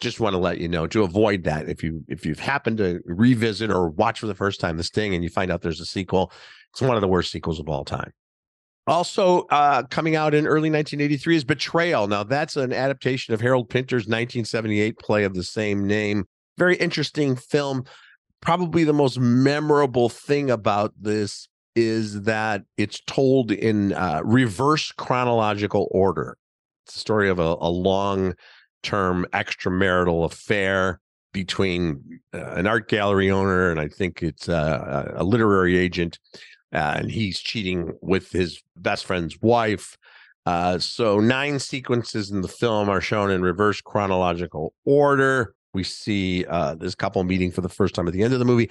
Just 0.00 0.20
want 0.20 0.34
to 0.34 0.38
let 0.38 0.58
you 0.58 0.68
know 0.68 0.86
to 0.86 1.02
avoid 1.02 1.44
that. 1.44 1.68
If 1.68 1.82
you 1.82 2.04
if 2.06 2.26
you've 2.26 2.38
happened 2.38 2.78
to 2.78 3.00
revisit 3.06 3.70
or 3.70 3.88
watch 3.88 4.20
for 4.20 4.26
the 4.26 4.34
first 4.34 4.60
time 4.60 4.76
the 4.76 4.84
Sting 4.84 5.14
and 5.14 5.24
you 5.24 5.30
find 5.30 5.50
out 5.50 5.62
there's 5.62 5.80
a 5.80 5.86
sequel, 5.86 6.32
it's 6.70 6.82
one 6.82 6.96
of 6.96 7.00
the 7.00 7.08
worst 7.08 7.32
sequels 7.32 7.58
of 7.58 7.68
all 7.68 7.84
time. 7.84 8.12
Also, 8.86 9.40
uh, 9.50 9.82
coming 9.84 10.14
out 10.14 10.32
in 10.32 10.46
early 10.46 10.70
1983 10.70 11.36
is 11.36 11.44
Betrayal. 11.44 12.06
Now, 12.06 12.22
that's 12.22 12.56
an 12.56 12.72
adaptation 12.72 13.34
of 13.34 13.40
Harold 13.40 13.68
Pinter's 13.68 14.06
1978 14.06 14.98
play 14.98 15.24
of 15.24 15.34
the 15.34 15.42
same 15.42 15.86
name 15.86 16.24
very 16.56 16.76
interesting 16.76 17.36
film. 17.36 17.84
Probably 18.40 18.84
the 18.84 18.92
most 18.92 19.18
memorable 19.18 20.08
thing 20.08 20.50
about 20.50 20.92
this 21.00 21.48
is 21.74 22.22
that 22.22 22.62
it's 22.76 23.00
told 23.06 23.52
in 23.52 23.92
uh, 23.92 24.22
reverse 24.24 24.92
chronological 24.92 25.88
order. 25.90 26.36
It's 26.86 26.96
a 26.96 27.00
story 27.00 27.28
of 27.28 27.38
a, 27.38 27.56
a 27.60 27.68
long 27.68 28.34
term 28.82 29.26
extramarital 29.32 30.24
affair 30.24 31.00
between 31.32 32.20
uh, 32.32 32.52
an 32.52 32.66
art 32.66 32.88
gallery 32.88 33.30
owner 33.30 33.70
and 33.70 33.78
I 33.78 33.88
think 33.88 34.22
it's 34.22 34.48
uh, 34.48 35.12
a 35.16 35.24
literary 35.24 35.76
agent 35.76 36.18
uh, 36.72 36.94
and 36.96 37.10
he's 37.10 37.40
cheating 37.40 37.92
with 38.02 38.30
his 38.30 38.62
best 38.76 39.06
friend's 39.06 39.40
wife. 39.40 39.96
Uh, 40.44 40.78
so 40.78 41.18
nine 41.18 41.58
sequences 41.58 42.30
in 42.30 42.40
the 42.40 42.48
film 42.48 42.88
are 42.88 43.00
shown 43.00 43.30
in 43.30 43.42
reverse 43.42 43.80
chronological 43.80 44.72
order. 44.84 45.54
We 45.74 45.82
see 45.82 46.44
uh, 46.46 46.76
this 46.76 46.94
couple 46.94 47.22
meeting 47.24 47.50
for 47.50 47.60
the 47.60 47.68
first 47.68 47.94
time 47.94 48.06
at 48.06 48.14
the 48.14 48.22
end 48.22 48.32
of 48.32 48.38
the 48.38 48.44
movie. 48.44 48.70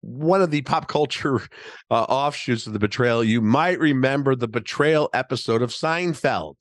One 0.00 0.42
of 0.42 0.50
the 0.50 0.62
pop 0.62 0.88
culture 0.88 1.36
uh, 1.90 2.02
offshoots 2.02 2.66
of 2.66 2.72
the 2.72 2.80
betrayal, 2.80 3.22
you 3.22 3.40
might 3.40 3.78
remember 3.78 4.34
the 4.34 4.48
betrayal 4.48 5.08
episode 5.14 5.62
of 5.62 5.70
Seinfeld, 5.70 6.54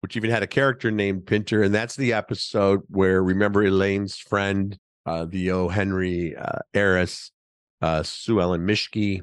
which 0.00 0.16
even 0.16 0.30
had 0.30 0.42
a 0.42 0.48
character 0.48 0.90
named 0.90 1.26
Pinter. 1.26 1.62
And 1.62 1.72
that's 1.72 1.94
the 1.94 2.12
episode 2.12 2.80
where, 2.88 3.22
remember 3.22 3.64
Elaine's 3.64 4.16
friend, 4.16 4.76
uh, 5.06 5.26
the 5.28 5.52
O. 5.52 5.68
Henry 5.68 6.34
uh, 6.36 6.58
heiress, 6.74 7.30
Sue 8.02 8.40
Ellen 8.40 8.66
Mischke, 8.66 9.22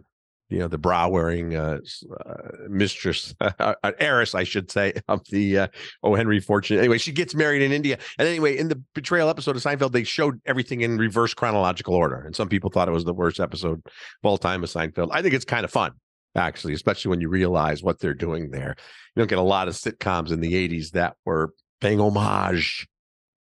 you 0.49 0.59
know, 0.59 0.67
the 0.67 0.77
bra 0.77 1.07
wearing 1.07 1.55
uh, 1.55 1.79
uh, 2.25 2.33
mistress, 2.69 3.35
uh, 3.41 3.73
heiress, 3.99 4.33
I 4.33 4.43
should 4.43 4.71
say, 4.71 4.93
of 5.07 5.21
the 5.29 5.59
uh, 5.59 5.67
O. 6.03 6.15
Henry 6.15 6.39
fortune. 6.39 6.79
Anyway, 6.79 6.97
she 6.97 7.11
gets 7.11 7.35
married 7.35 7.61
in 7.61 7.71
India. 7.71 7.97
And 8.17 8.27
anyway, 8.27 8.57
in 8.57 8.69
the 8.69 8.81
betrayal 8.93 9.29
episode 9.29 9.55
of 9.55 9.63
Seinfeld, 9.63 9.91
they 9.91 10.03
showed 10.03 10.39
everything 10.45 10.81
in 10.81 10.97
reverse 10.97 11.33
chronological 11.33 11.95
order. 11.95 12.21
And 12.21 12.35
some 12.35 12.49
people 12.49 12.69
thought 12.69 12.87
it 12.87 12.93
was 12.93 13.05
the 13.05 13.13
worst 13.13 13.39
episode 13.39 13.81
of 13.85 13.93
all 14.23 14.37
time 14.37 14.63
of 14.63 14.69
Seinfeld. 14.69 15.09
I 15.11 15.21
think 15.21 15.33
it's 15.33 15.45
kind 15.45 15.65
of 15.65 15.71
fun, 15.71 15.91
actually, 16.35 16.73
especially 16.73 17.09
when 17.09 17.21
you 17.21 17.29
realize 17.29 17.83
what 17.83 17.99
they're 17.99 18.13
doing 18.13 18.51
there. 18.51 18.75
You 19.15 19.21
don't 19.21 19.29
get 19.29 19.39
a 19.39 19.41
lot 19.41 19.67
of 19.67 19.73
sitcoms 19.73 20.31
in 20.31 20.39
the 20.39 20.53
80s 20.53 20.91
that 20.91 21.15
were 21.25 21.53
paying 21.81 21.99
homage 21.99 22.87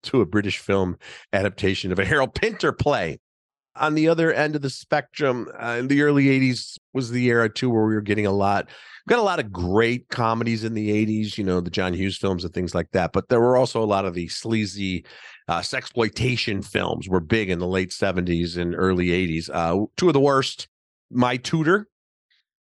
to 0.02 0.20
a 0.20 0.26
British 0.26 0.58
film 0.58 0.96
adaptation 1.32 1.92
of 1.92 1.98
a 1.98 2.04
Harold 2.04 2.34
Pinter 2.34 2.72
play 2.72 3.18
on 3.76 3.94
the 3.94 4.08
other 4.08 4.32
end 4.32 4.56
of 4.56 4.62
the 4.62 4.70
spectrum 4.70 5.48
uh, 5.60 5.76
in 5.78 5.88
the 5.88 6.02
early 6.02 6.26
80s 6.26 6.78
was 6.92 7.10
the 7.10 7.26
era 7.26 7.48
too 7.48 7.70
where 7.70 7.86
we 7.86 7.94
were 7.94 8.00
getting 8.00 8.26
a 8.26 8.32
lot 8.32 8.68
got 9.08 9.18
a 9.18 9.22
lot 9.22 9.40
of 9.40 9.52
great 9.52 10.08
comedies 10.08 10.64
in 10.64 10.74
the 10.74 10.90
80s 11.06 11.38
you 11.38 11.44
know 11.44 11.60
the 11.60 11.70
john 11.70 11.92
hughes 11.92 12.16
films 12.16 12.44
and 12.44 12.52
things 12.52 12.74
like 12.74 12.90
that 12.92 13.12
but 13.12 13.28
there 13.28 13.40
were 13.40 13.56
also 13.56 13.82
a 13.82 13.86
lot 13.86 14.04
of 14.04 14.14
the 14.14 14.28
sleazy 14.28 15.04
uh, 15.48 15.60
sexploitation 15.60 16.64
films 16.64 17.08
were 17.08 17.20
big 17.20 17.50
in 17.50 17.58
the 17.58 17.66
late 17.66 17.90
70s 17.90 18.56
and 18.56 18.74
early 18.76 19.08
80s 19.08 19.50
uh, 19.52 19.86
two 19.96 20.08
of 20.08 20.14
the 20.14 20.20
worst 20.20 20.68
my 21.10 21.36
tutor 21.36 21.88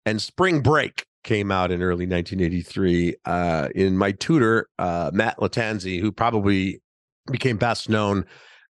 and 0.06 0.22
spring 0.22 0.60
break 0.60 1.04
came 1.24 1.50
out 1.50 1.70
in 1.70 1.82
early 1.82 2.06
1983 2.06 3.16
uh, 3.24 3.68
in 3.74 3.96
my 3.96 4.12
tutor 4.12 4.68
uh, 4.78 5.10
matt 5.12 5.38
lattanzi 5.38 6.00
who 6.00 6.12
probably 6.12 6.80
became 7.30 7.56
best 7.56 7.88
known 7.88 8.24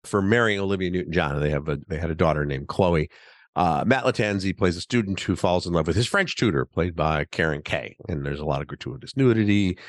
for 0.04 0.22
marrying 0.22 0.60
Olivia 0.60 0.90
Newton-John. 0.90 1.40
They 1.42 1.50
have 1.50 1.68
a 1.68 1.78
they 1.88 1.98
had 1.98 2.12
a 2.12 2.16
daughter 2.16 2.46
named 2.46 2.68
Chloe. 2.68 3.10
Uh, 3.56 3.84
Matt 3.88 4.04
Lattanzi 4.04 4.56
plays 4.56 4.78
a 4.78 4.82
student 4.82 5.20
who 5.20 5.36
falls 5.36 5.66
in 5.66 5.74
love 5.74 5.88
with 5.88 5.96
his 5.96 6.08
French 6.08 6.36
tutor, 6.36 6.66
played 6.66 6.96
by 6.96 7.26
Caren 7.26 7.64
Kaye, 7.64 7.98
and 8.08 8.24
there's 8.24 8.40
a 8.40 8.46
lot 8.46 8.62
of 8.62 8.68
gratuitous 8.68 9.18
nudity 9.18 9.80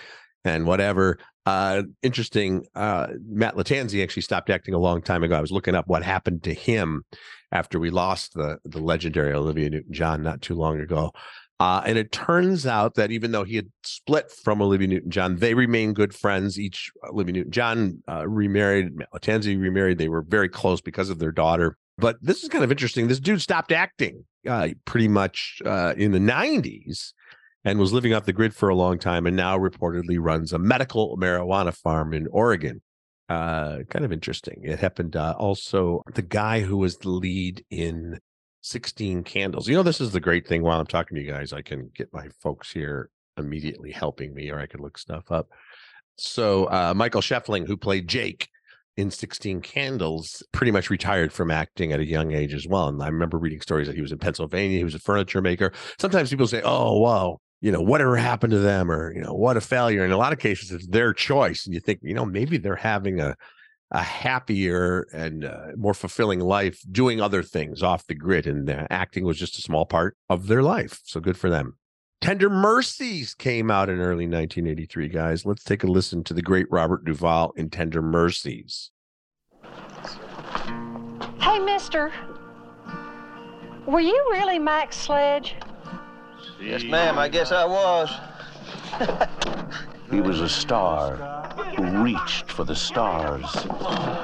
and 0.45 0.67
whatever. 0.67 1.19
Uh, 1.45 1.83
interesting. 2.03 2.65
Uh, 2.75 3.09
Matt 3.27 3.57
Lattanzi 3.57 4.03
actually 4.03 4.23
stopped 4.23 4.51
acting 4.51 4.75
a 4.75 4.79
long 4.79 5.03
time 5.03 5.23
ago. 5.23 5.37
I 5.37 5.41
was 5.41 5.51
looking 5.51 5.75
up 5.75 5.87
what 5.87 6.03
happened 6.03 6.43
to 6.45 6.55
him 6.55 7.05
after 7.53 7.79
we 7.79 7.91
lost 7.91 8.35
the 8.35 8.59
the 8.65 8.81
legendary 8.81 9.33
Olivia 9.35 9.71
Newton-John 9.71 10.23
not 10.23 10.41
too 10.41 10.55
long 10.55 10.81
ago. 10.81 11.13
Uh, 11.61 11.83
and 11.85 11.99
it 11.99 12.13
turns 12.13 12.67
out 12.67 12.95
that 12.95 13.11
even 13.11 13.33
though 13.33 13.43
he 13.43 13.57
had 13.57 13.67
split 13.83 14.31
from 14.31 14.63
Olivia 14.63 14.87
Newton 14.87 15.11
John, 15.11 15.37
they 15.37 15.55
remain 15.55 15.93
good 15.93 16.15
friends. 16.15 16.59
Each 16.59 16.91
Olivia 17.09 17.33
Newton 17.33 17.51
John 17.51 18.03
uh, 18.09 18.29
remarried, 18.29 18.93
Lattanzi 19.13 19.61
remarried. 19.61 19.99
They 19.99 20.09
were 20.09 20.23
very 20.23 20.49
close 20.49 20.81
because 20.81 21.11
of 21.11 21.19
their 21.19 21.33
daughter. 21.33 21.77
But 21.97 22.17
this 22.23 22.45
is 22.45 22.49
kind 22.49 22.63
of 22.63 22.71
interesting. 22.71 23.09
This 23.09 23.19
dude 23.19 23.43
stopped 23.43 23.73
acting 23.73 24.25
uh, 24.47 24.69
pretty 24.85 25.09
much 25.09 25.61
uh, 25.65 25.95
in 25.97 26.13
the 26.13 26.21
90s 26.21 27.13
and 27.65 27.81
was 27.81 27.93
living 27.93 28.15
off 28.15 28.25
the 28.25 28.33
grid 28.33 28.55
for 28.55 28.69
a 28.69 28.75
long 28.77 28.99
time 29.01 29.27
and 29.27 29.37
now 29.37 29.59
reportedly 29.59 30.17
runs 30.21 30.53
a 30.53 30.59
medical 30.61 31.17
marijuana 31.17 31.75
farm 31.75 32.15
in 32.15 32.29
Oregon. 32.31 32.81
Uh, 33.29 33.81
kind 33.91 34.05
of 34.05 34.13
interesting. 34.13 34.61
It 34.63 34.79
happened 34.79 35.17
uh, 35.17 35.35
also, 35.37 36.03
the 36.15 36.23
guy 36.23 36.61
who 36.61 36.79
was 36.79 36.99
the 36.99 37.11
lead 37.11 37.65
in 37.69 38.21
16 38.69 39.25
candles. 39.25 39.67
You 39.67 39.77
know, 39.77 39.83
this 39.83 40.01
is 40.01 40.13
the 40.13 40.21
great 40.21 40.47
thing 40.47 40.63
while 40.63 40.79
I'm 40.79 40.87
talking 40.87 41.17
to 41.17 41.23
you 41.23 41.31
guys, 41.31 41.53
I 41.53 41.63
can 41.63 41.91
get 41.95 42.13
my 42.13 42.29
folks 42.41 42.71
here 42.71 43.11
immediately 43.39 43.91
helping 43.91 44.35
me, 44.35 44.51
or 44.51 44.59
I 44.59 44.67
can 44.67 44.81
look 44.83 44.99
stuff 44.99 45.31
up. 45.31 45.49
So, 46.17 46.65
uh, 46.67 46.93
Michael 46.95 47.21
Schoeffling, 47.21 47.67
who 47.67 47.77
played 47.77 48.09
Jake 48.09 48.49
in 48.97 49.11
16 49.11 49.63
Candles, 49.63 50.43
pretty 50.53 50.73
much 50.73 50.91
retired 50.91 51.33
from 51.33 51.51
acting 51.51 51.93
at 51.93 52.01
a 52.01 52.05
young 52.05 52.33
age 52.33 52.53
as 52.53 52.67
well. 52.67 52.89
And 52.89 53.03
I 53.03 53.07
remember 53.07 53.39
reading 53.39 53.61
stories 53.61 53.87
that 53.87 53.97
he 53.97 54.03
was 54.03 54.13
in 54.13 54.19
Pennsylvania, 54.19 54.79
he 54.79 54.85
was 54.85 54.95
a 54.95 54.99
furniture 54.99 55.41
maker. 55.41 55.73
Sometimes 55.99 56.31
people 56.31 56.49
say, 56.49 56.61
oh, 56.63 56.99
wow, 56.99 57.39
you 57.61 57.73
know, 57.73 57.81
whatever 57.81 58.17
happened 58.17 58.51
to 58.51 58.59
them, 58.59 58.91
or, 58.91 59.15
you 59.15 59.23
know, 59.23 59.33
what 59.33 59.57
a 59.57 59.61
failure. 59.61 60.05
In 60.05 60.13
a 60.13 60.17
lot 60.17 60.33
of 60.33 60.41
cases, 60.41 60.73
it's 60.73 60.87
their 60.89 61.15
choice. 61.15 61.65
And 61.65 61.75
you 61.75 61.81
think, 61.81 62.01
you 62.03 62.15
know, 62.15 62.27
maybe 62.27 62.59
they're 62.59 62.77
having 62.77 63.21
a, 63.21 63.35
a 63.91 64.03
happier 64.03 65.07
and 65.13 65.45
uh, 65.45 65.69
more 65.77 65.95
fulfilling 65.95 66.41
life 66.41 66.83
doing 66.91 67.21
other 67.21 67.43
things 67.43 67.83
off 67.83 68.07
the 68.07 68.15
grid. 68.15 68.47
And 68.47 68.69
uh, 68.69 68.87
acting 68.91 69.25
was 69.25 69.39
just 69.39 69.59
a 69.59 69.63
small 69.63 69.87
part 69.87 70.17
of 70.29 70.47
their 70.47 70.63
life. 70.63 71.01
So 71.05 71.21
good 71.21 71.39
for 71.39 71.49
them. 71.49 71.77
Tender 72.21 72.51
Mercies 72.51 73.33
came 73.35 73.71
out 73.71 73.89
in 73.89 74.01
early 74.01 74.27
1983, 74.27 75.09
guys. 75.09 75.47
Let's 75.47 75.63
take 75.63 75.85
a 75.85 75.87
listen 75.87 76.25
to 76.25 76.35
the 76.35 76.43
great 76.43 76.67
Robert 76.71 77.05
Duvall 77.05 77.53
in 77.57 77.71
Tender 77.71 78.03
Mercies. 78.03 78.91
Hey, 81.41 81.59
mister. 81.61 82.13
Were 83.87 84.01
you 84.01 84.27
really 84.33 84.59
Max 84.59 84.97
Sledge? 84.97 85.55
Yes, 86.61 86.83
ma'am. 86.83 87.19
I 87.19 87.29
guess 87.29 87.53
I 87.53 87.65
was. 87.65 88.11
he 90.11 90.21
was 90.21 90.41
a 90.41 90.49
star 90.49 91.38
who 91.79 92.03
reached 92.03 92.51
for 92.51 92.65
the 92.65 92.75
stars 92.75 93.45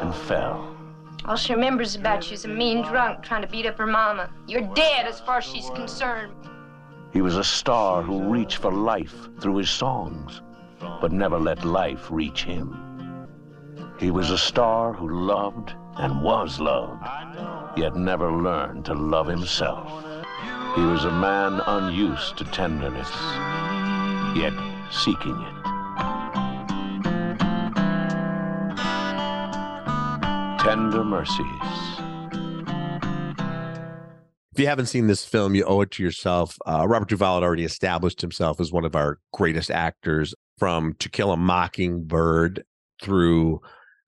and 0.03 0.13
fell. 0.13 0.77
All 1.25 1.37
she 1.37 1.55
remembers 1.55 1.95
about 1.95 2.29
you 2.29 2.35
is 2.35 2.45
a 2.45 2.49
mean 2.49 2.83
drunk 2.83 3.23
trying 3.23 3.43
to 3.43 3.49
beat 3.49 3.65
up 3.65 3.79
her 3.79 3.87
mama. 3.87 4.29
You're 4.49 4.69
dead 4.75 5.07
as 5.07 5.21
far 5.21 5.39
as 5.39 5.45
she's 5.45 5.71
concerned. 5.71 6.35
He 7.13 7.23
was 7.23 7.37
a 7.37 7.45
star 7.45 8.03
who 8.03 8.29
reached 8.29 8.57
for 8.57 8.73
life 8.73 9.15
through 9.41 9.59
his 9.59 9.71
songs, 9.71 10.43
but 11.01 11.13
never 11.13 11.39
let 11.39 11.65
life 11.65 12.11
reach 12.11 12.43
him. 12.43 12.77
He 14.01 14.11
was 14.11 14.31
a 14.31 14.39
star 14.39 14.93
who 14.93 15.09
loved 15.09 15.75
and 15.97 16.23
was 16.25 16.59
loved, 16.59 17.07
yet 17.77 17.95
never 17.95 18.33
learned 18.33 18.85
to 18.87 18.95
love 18.95 19.29
himself. 19.29 19.89
He 20.75 20.83
was 20.83 21.05
a 21.05 21.13
man 21.13 21.63
unused 21.65 22.37
to 22.39 22.45
tenderness, 22.47 23.11
yet 24.37 24.53
seeking 24.91 25.41
it. 25.41 25.64
Tender 30.65 31.05
Mercies. 31.05 31.45
If 34.51 34.59
you 34.59 34.67
haven't 34.67 34.87
seen 34.87 35.09
this 35.09 35.23
film, 35.23 35.55
you 35.55 35.63
owe 35.65 35.83
it 35.83 35.91
to 35.91 36.03
yourself. 36.03 36.57
Uh, 36.65 36.87
Robert 36.89 37.11
Duvall 37.11 37.35
had 37.35 37.45
already 37.45 37.65
established 37.65 38.23
himself 38.23 38.59
as 38.61 38.73
one 38.73 38.87
of 38.87 38.97
our 38.97 39.19
greatest 39.35 39.71
actors 39.71 40.35
from 40.57 40.95
To 41.01 41.11
Kill 41.11 41.33
a 41.33 41.37
Mockingbird 41.37 42.65
through 43.03 43.61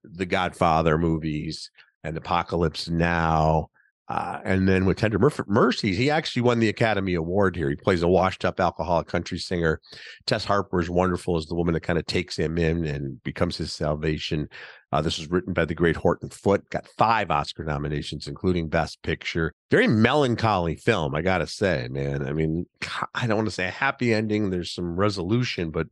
the 0.03 0.25
Godfather 0.25 0.97
movies 0.97 1.69
and 2.03 2.17
Apocalypse 2.17 2.89
Now 2.89 3.69
uh, 4.09 4.39
and 4.45 4.69
then 4.69 4.85
with 4.85 4.97
Tender 4.97 5.19
Mercies, 5.47 5.97
he 5.97 6.09
actually 6.09 6.41
won 6.41 6.59
the 6.59 6.69
Academy 6.69 7.13
Award 7.13 7.57
here. 7.57 7.69
He 7.69 7.75
plays 7.75 8.03
a 8.03 8.07
washed 8.07 8.45
up 8.45 8.59
alcoholic 8.59 9.07
country 9.07 9.37
singer. 9.37 9.81
Tess 10.25 10.45
Harper 10.45 10.79
is 10.79 10.89
wonderful 10.89 11.35
as 11.35 11.45
the 11.45 11.55
woman 11.55 11.73
that 11.73 11.81
kind 11.81 11.99
of 11.99 12.05
takes 12.05 12.37
him 12.37 12.57
in 12.57 12.85
and 12.85 13.21
becomes 13.23 13.57
his 13.57 13.73
salvation. 13.73 14.47
Uh, 14.93 15.01
this 15.01 15.17
was 15.17 15.29
written 15.29 15.51
by 15.51 15.65
the 15.65 15.75
great 15.75 15.97
Horton 15.97 16.29
Foote, 16.29 16.69
got 16.69 16.87
five 16.97 17.29
Oscar 17.29 17.65
nominations, 17.65 18.27
including 18.27 18.69
Best 18.69 19.01
Picture. 19.01 19.53
Very 19.69 19.87
melancholy 19.87 20.75
film, 20.75 21.13
I 21.13 21.21
got 21.21 21.39
to 21.39 21.47
say, 21.47 21.89
man. 21.91 22.25
I 22.25 22.31
mean, 22.31 22.65
I 23.13 23.27
don't 23.27 23.37
want 23.37 23.49
to 23.49 23.53
say 23.53 23.67
a 23.67 23.71
happy 23.71 24.13
ending. 24.13 24.49
There's 24.49 24.71
some 24.71 24.95
resolution, 24.95 25.69
but 25.69 25.87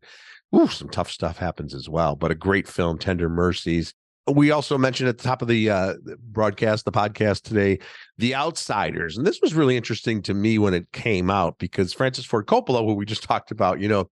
ooh, 0.55 0.67
some 0.67 0.87
tough 0.87 1.11
stuff 1.11 1.37
happens 1.37 1.73
as 1.73 1.89
well. 1.89 2.15
But 2.15 2.31
a 2.31 2.35
great 2.35 2.69
film, 2.69 2.97
Tender 2.97 3.27
Mercies 3.27 3.93
we 4.27 4.51
also 4.51 4.77
mentioned 4.77 5.09
at 5.09 5.17
the 5.17 5.23
top 5.23 5.41
of 5.41 5.47
the 5.47 5.69
uh, 5.69 5.93
broadcast, 6.19 6.85
the 6.85 6.91
podcast 6.91 7.43
today, 7.43 7.79
The 8.17 8.33
Outsiders. 8.33 9.17
And 9.17 9.25
this 9.25 9.39
was 9.41 9.53
really 9.53 9.77
interesting 9.77 10.21
to 10.23 10.33
me 10.33 10.57
when 10.57 10.73
it 10.73 10.91
came 10.91 11.29
out 11.29 11.57
because 11.59 11.93
Francis 11.93 12.25
Ford 12.25 12.47
Coppola, 12.47 12.85
who 12.85 12.95
we 12.95 13.05
just 13.05 13.23
talked 13.23 13.51
about, 13.51 13.79
you 13.79 13.87
know, 13.87 14.09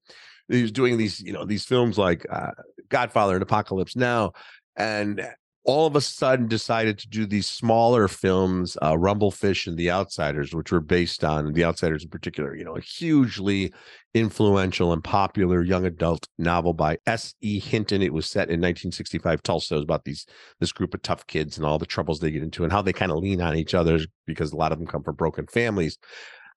he 0.49 0.61
was 0.61 0.71
doing 0.71 0.97
these, 0.97 1.19
you 1.19 1.33
know, 1.33 1.45
these 1.45 1.65
films 1.65 1.97
like 1.97 2.25
uh, 2.29 2.51
Godfather 2.89 3.33
and 3.33 3.41
Apocalypse 3.41 3.95
Now. 3.95 4.33
And 4.75 5.27
all 5.65 5.87
of 5.87 5.95
a 5.95 6.01
sudden 6.01 6.47
decided 6.47 6.97
to 6.99 7.07
do 7.07 7.25
these 7.25 7.47
smaller 7.47 8.09
films, 8.09 8.77
uh, 8.81 8.93
Rumblefish 8.93 9.65
and 9.65 9.77
The 9.77 9.89
Outsiders, 9.89 10.53
which 10.53 10.71
were 10.71 10.81
based 10.81 11.23
on 11.23 11.53
The 11.53 11.63
Outsiders 11.63 12.03
in 12.03 12.09
particular, 12.09 12.53
you 12.53 12.65
know, 12.65 12.75
a 12.75 12.81
hugely 12.81 13.73
influential 14.13 14.91
and 14.91 15.01
popular 15.01 15.63
young 15.63 15.85
adult 15.85 16.27
novel 16.37 16.73
by 16.73 16.97
S.E. 17.07 17.59
Hinton. 17.59 18.01
It 18.01 18.13
was 18.13 18.25
set 18.25 18.49
in 18.49 18.59
1965 18.59 19.41
Tulsa. 19.41 19.75
It 19.75 19.77
was 19.77 19.83
about 19.83 20.03
these 20.03 20.25
this 20.59 20.73
group 20.73 20.93
of 20.93 21.01
tough 21.01 21.25
kids 21.27 21.57
and 21.57 21.65
all 21.65 21.79
the 21.79 21.85
troubles 21.85 22.19
they 22.19 22.31
get 22.31 22.43
into 22.43 22.63
and 22.63 22.71
how 22.71 22.81
they 22.81 22.93
kind 22.93 23.11
of 23.11 23.19
lean 23.19 23.41
on 23.41 23.55
each 23.55 23.73
other 23.73 23.99
because 24.25 24.51
a 24.51 24.57
lot 24.57 24.73
of 24.73 24.79
them 24.79 24.87
come 24.87 25.03
from 25.03 25.15
broken 25.15 25.47
families. 25.47 25.97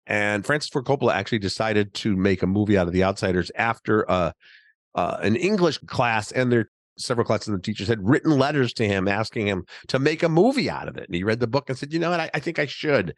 And 0.09 0.45
Francis 0.45 0.71
Ford 0.71 0.85
Coppola 0.85 1.15
actually 1.15 1.39
decided 1.39 1.95
to 1.95 2.17
make 2.17 2.43
a 2.43 2.47
movie 2.47 2.77
out 2.77 2.87
of 2.87 2.93
The 2.93 3.05
Outsiders 3.05 3.51
after 3.57 4.09
uh, 4.11 4.33
uh, 4.97 5.19
an 5.21 5.37
English 5.37 5.79
class 5.87 6.33
and 6.33 6.51
their 6.51 6.71
several 6.99 7.25
classes 7.25 7.49
of 7.49 7.55
the 7.55 7.63
teachers 7.63 7.89
had 7.89 8.07
written 8.07 8.39
letters 8.39 8.73
to 8.75 8.87
him 8.87 9.09
asking 9.09 9.47
him 9.47 9.65
to 9.89 9.99
make 9.99 10.23
a 10.23 10.29
movie 10.29 10.71
out 10.71 10.89
of 10.89 10.97
it. 10.97 11.07
And 11.07 11.15
he 11.15 11.25
read 11.25 11.41
the 11.41 11.47
book 11.47 11.69
and 11.69 11.79
said, 11.79 11.93
you 11.93 11.99
know 11.99 12.11
what, 12.11 12.21
I, 12.21 12.31
I 12.35 12.41
think 12.41 12.59
I 12.59 12.67
should 12.67 13.15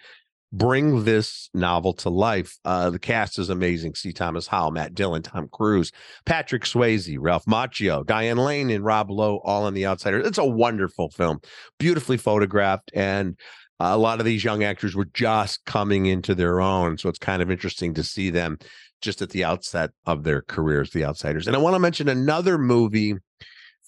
bring 0.52 1.04
this 1.04 1.50
novel 1.52 1.92
to 1.92 2.08
life. 2.08 2.58
Uh, 2.64 2.90
the 2.90 2.98
cast 2.98 3.38
is 3.38 3.50
amazing. 3.50 3.94
C. 3.94 4.12
Thomas 4.12 4.46
Howell, 4.46 4.70
Matt 4.70 4.94
Dillon, 4.94 5.22
Tom 5.22 5.48
Cruise, 5.52 5.92
Patrick 6.24 6.64
Swayze, 6.64 7.18
Ralph 7.20 7.44
Macchio, 7.44 8.04
Diane 8.06 8.38
Lane, 8.38 8.70
and 8.70 8.84
Rob 8.84 9.10
Lowe, 9.10 9.40
all 9.44 9.64
on 9.64 9.74
The 9.74 9.86
Outsider. 9.86 10.20
It's 10.20 10.38
a 10.38 10.46
wonderful 10.46 11.10
film, 11.10 11.40
beautifully 11.78 12.16
photographed. 12.16 12.90
And 12.94 13.38
a 13.78 13.98
lot 13.98 14.20
of 14.20 14.24
these 14.24 14.42
young 14.42 14.64
actors 14.64 14.96
were 14.96 15.08
just 15.12 15.64
coming 15.66 16.06
into 16.06 16.34
their 16.34 16.60
own. 16.60 16.98
So 16.98 17.08
it's 17.08 17.18
kind 17.18 17.42
of 17.42 17.50
interesting 17.50 17.94
to 17.94 18.02
see 18.02 18.30
them 18.30 18.58
just 19.00 19.22
at 19.22 19.30
the 19.30 19.44
outset 19.44 19.90
of 20.06 20.24
their 20.24 20.42
careers, 20.42 20.90
The 20.90 21.04
Outsiders. 21.04 21.46
And 21.46 21.54
I 21.54 21.60
want 21.60 21.74
to 21.74 21.80
mention 21.80 22.08
another 22.08 22.58
movie 22.58 23.14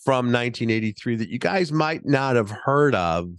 from 0.04 0.26
1983 0.26 1.16
that 1.16 1.28
you 1.28 1.38
guys 1.38 1.73
might 1.73 2.04
not 2.07 2.37
have 2.37 2.50
heard 2.50 2.95
of 2.95 3.30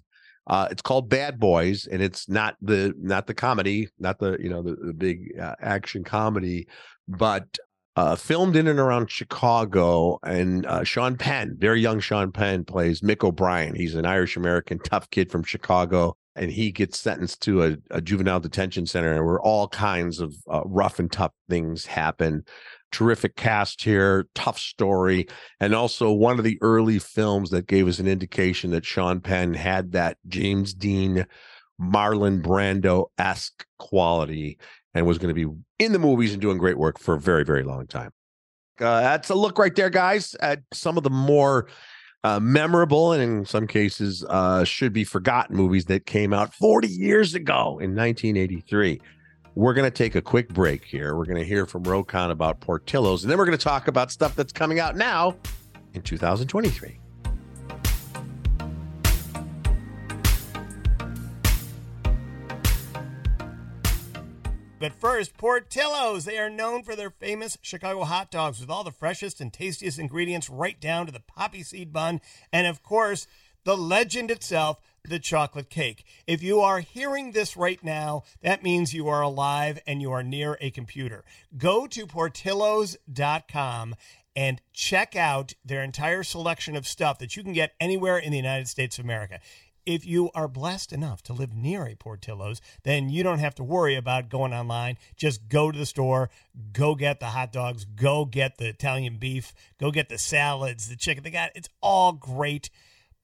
uh, 0.48 0.68
it's 0.72 0.82
called 0.82 1.10
Bad 1.10 1.39
Boys, 1.39 1.88
and 1.88 2.01
it's 2.01 2.27
not 2.27 2.58
the 2.62 2.94
not 3.00 3.27
the 3.27 3.34
comedy, 3.34 3.89
not 4.00 4.20
the 4.20 4.38
you 4.39 4.50
know 4.50 4.62
the, 4.62 4.75
the 4.75 4.94
big 4.94 5.38
uh, 5.39 5.56
action 5.62 6.03
comedy, 6.03 6.68
but 7.08 7.58
uh, 7.96 8.15
filmed 8.15 8.56
in 8.56 8.68
and 8.68 8.80
around 8.80 9.12
Chicago. 9.12 10.20
And 10.24 10.65
uh, 10.65 10.84
Sean 10.84 11.15
Penn, 11.15 11.56
very 11.58 11.80
young 11.80 12.00
Sean 12.00 12.32
Penn, 12.32 12.65
plays 12.65 13.01
Mick 13.01 13.24
O'Brien. 13.24 13.75
He's 13.75 13.96
an 13.96 14.06
Irish 14.06 14.36
American 14.36 14.80
tough 14.80 15.10
kid 15.12 15.32
from 15.32 15.44
Chicago, 15.44 16.15
and 16.36 16.51
he 16.51 16.72
gets 16.72 17.00
sentenced 17.00 17.41
to 17.44 17.63
a, 17.63 17.77
a 17.91 18.01
juvenile 18.01 18.39
detention 18.39 18.88
center, 18.88 19.24
where 19.24 19.39
all 19.41 19.68
kinds 19.68 20.20
of 20.20 20.36
uh, 20.50 20.63
rough 20.65 20.98
and 20.98 21.12
tough 21.12 21.34
things 21.50 21.86
happen 21.86 22.44
terrific 22.91 23.36
cast 23.36 23.81
here, 23.83 24.27
tough 24.36 24.60
story, 24.60 25.27
and 25.60 25.74
also 25.74 26.12
one 26.12 26.38
of 26.38 26.43
the 26.43 26.57
early 26.62 27.00
films 27.00 27.50
that 27.51 27.67
gave 27.67 27.88
us 27.88 28.00
an 28.00 28.07
indication 28.07 28.71
that 28.71 28.86
Sean 28.86 29.21
Penn 29.21 29.53
had 29.53 29.91
that 29.93 30.17
James 30.27 30.74
Dean, 30.74 31.25
Marlon 31.79 32.41
Brando 32.41 33.07
esque 33.17 33.65
quality 33.79 34.57
and 34.93 35.05
was 35.05 35.17
going 35.17 35.33
to 35.33 35.48
be 35.48 35.51
in 35.79 35.93
the 35.93 36.00
movies 36.00 36.33
and 36.33 36.41
doing 36.41 36.57
great 36.57 36.77
work 36.77 37.00
for 37.00 37.15
a 37.15 37.19
very, 37.19 37.43
very 37.43 37.63
long 37.63 37.88
time. 37.88 38.12
Uh, 38.79 39.01
that's 39.01 39.29
a 39.29 39.36
look 39.36 39.57
right 39.57 39.75
there, 39.75 39.89
guys, 39.89 40.36
at 40.36 40.62
some 40.74 40.98
of 40.98 41.03
the 41.03 41.10
more 41.10 41.67
uh, 42.24 42.39
memorable 42.39 43.13
and 43.13 43.21
in 43.21 43.45
some 43.45 43.67
cases 43.67 44.24
uh, 44.29 44.63
should 44.63 44.93
be 44.93 45.03
forgotten 45.03 45.55
movies 45.55 45.86
that 45.86 46.05
came 46.05 46.33
out 46.33 46.53
40 46.53 46.88
years 46.88 47.33
ago 47.33 47.79
in 47.79 47.95
1983. 47.95 49.01
We're 49.53 49.74
going 49.74 49.89
to 49.89 49.91
take 49.96 50.15
a 50.15 50.22
quick 50.22 50.48
break 50.50 50.86
here. 50.86 51.15
We're 51.15 51.25
going 51.25 51.38
to 51.38 51.46
hear 51.46 51.65
from 51.65 51.84
Rokon 51.84 52.31
about 52.31 52.62
Portillo's, 52.62 53.24
and 53.24 53.31
then 53.31 53.38
we're 53.38 53.46
going 53.46 53.58
to 53.58 53.63
talk 53.63 53.89
about 53.89 54.10
stuff 54.10 54.34
that's 54.34 54.53
coming 54.53 54.79
out 54.79 54.96
now 54.96 55.36
in 55.93 56.01
2023. 56.01 56.98
But 64.79 64.93
first, 64.93 65.38
Portillo's. 65.38 66.25
They 66.25 66.39
are 66.39 66.50
known 66.50 66.81
for 66.81 66.96
their 66.96 67.12
famous 67.12 67.58
Chicago 67.62 68.03
hot 68.05 68.31
dogs 68.31 68.62
with 68.62 68.70
all 68.70 68.84
the 68.84 68.91
freshest 68.91 69.41
and 69.41 69.51
tastiest 69.51 70.00
ingredients 70.00 70.50
right 70.50 70.79
down 70.79 71.05
to 71.05 71.12
the 71.12 71.20
poppy 71.20 71.62
seed 71.62 71.91
bun. 71.91 72.22
And 72.51 72.65
of 72.65 72.81
course, 72.81 73.27
the 73.63 73.77
legend 73.77 74.31
itself, 74.31 74.79
the 75.03 75.20
chocolate 75.20 75.70
cake. 75.70 76.05
If 76.27 76.43
you 76.43 76.60
are 76.60 76.79
hearing 76.79 77.31
this 77.31 77.58
right 77.58 77.84
now, 77.84 78.24
that 78.41 78.63
means 78.63 78.93
you 78.93 79.08
are 79.08 79.22
alive 79.22 79.79
and 79.88 80.01
you 80.01 80.12
are 80.12 80.24
near 80.24 80.58
a 80.62 80.72
computer. 80.72 81.24
Go 81.58 81.88
to 81.88 82.05
portillos.com 82.05 83.96
and 84.36 84.62
check 84.72 85.15
out 85.15 85.53
their 85.65 85.84
entire 85.84 86.24
selection 86.24 86.75
of 86.75 86.88
stuff 86.88 87.20
that 87.20 87.36
you 87.36 87.43
can 87.43 87.53
get 87.53 87.74
anywhere 87.79 88.17
in 88.17 88.31
the 88.31 88.38
United 88.38 88.67
States 88.67 88.98
of 88.98 89.05
America. 89.05 89.39
If 89.84 90.05
you 90.05 90.29
are 90.36 90.48
blessed 90.48 90.93
enough 90.93 91.24
to 91.24 91.34
live 91.34 91.56
near 91.56 91.88
a 91.88 91.95
Portillo's, 91.95 92.62
then 92.84 93.10
you 93.10 93.23
don't 93.23 93.39
have 93.39 93.56
to 93.56 93.63
worry 93.63 93.95
about 93.95 94.30
going 94.30 94.54
online. 94.54 94.97
Just 95.17 95.49
go 95.49 95.71
to 95.71 95.78
the 95.78 95.88
store, 95.88 96.30
go 96.71 96.93
get 96.93 97.19
the 97.19 97.28
hot 97.28 97.52
dogs, 97.52 97.84
go 97.84 98.25
get 98.25 98.58
the 98.58 98.67
Italian 98.67 99.17
beef, 99.17 99.54
go 99.80 99.89
get 99.89 100.08
the 100.08 100.19
salads, 100.19 100.88
the 100.88 100.95
chicken. 100.95 101.23
They 101.23 101.32
got 101.32 101.49
it's 101.56 101.69
all 101.82 102.13
great. 102.13 102.69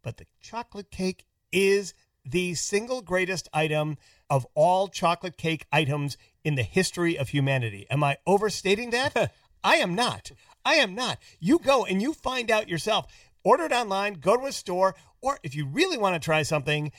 But 0.01 0.17
the 0.17 0.25
chocolate 0.41 0.89
cake 0.89 1.25
is 1.51 1.93
the 2.25 2.53
single 2.55 3.01
greatest 3.01 3.47
item 3.53 3.97
of 4.29 4.45
all 4.53 4.87
chocolate 4.87 5.37
cake 5.37 5.65
items 5.71 6.17
in 6.43 6.55
the 6.55 6.63
history 6.63 7.17
of 7.17 7.29
humanity. 7.29 7.87
Am 7.89 8.03
I 8.03 8.17
overstating 8.25 8.89
that? 8.91 9.33
I 9.63 9.77
am 9.77 9.95
not. 9.95 10.31
I 10.65 10.75
am 10.75 10.95
not. 10.95 11.17
You 11.39 11.59
go 11.59 11.85
and 11.85 12.01
you 12.01 12.13
find 12.13 12.51
out 12.51 12.69
yourself. 12.69 13.07
Order 13.43 13.65
it 13.65 13.71
online, 13.71 14.15
go 14.15 14.35
to 14.35 14.45
a 14.45 14.51
store, 14.51 14.95
or 15.21 15.39
if 15.43 15.55
you 15.55 15.65
really 15.65 15.97
want 15.97 16.15
to 16.15 16.25
try 16.25 16.43
something 16.43 16.91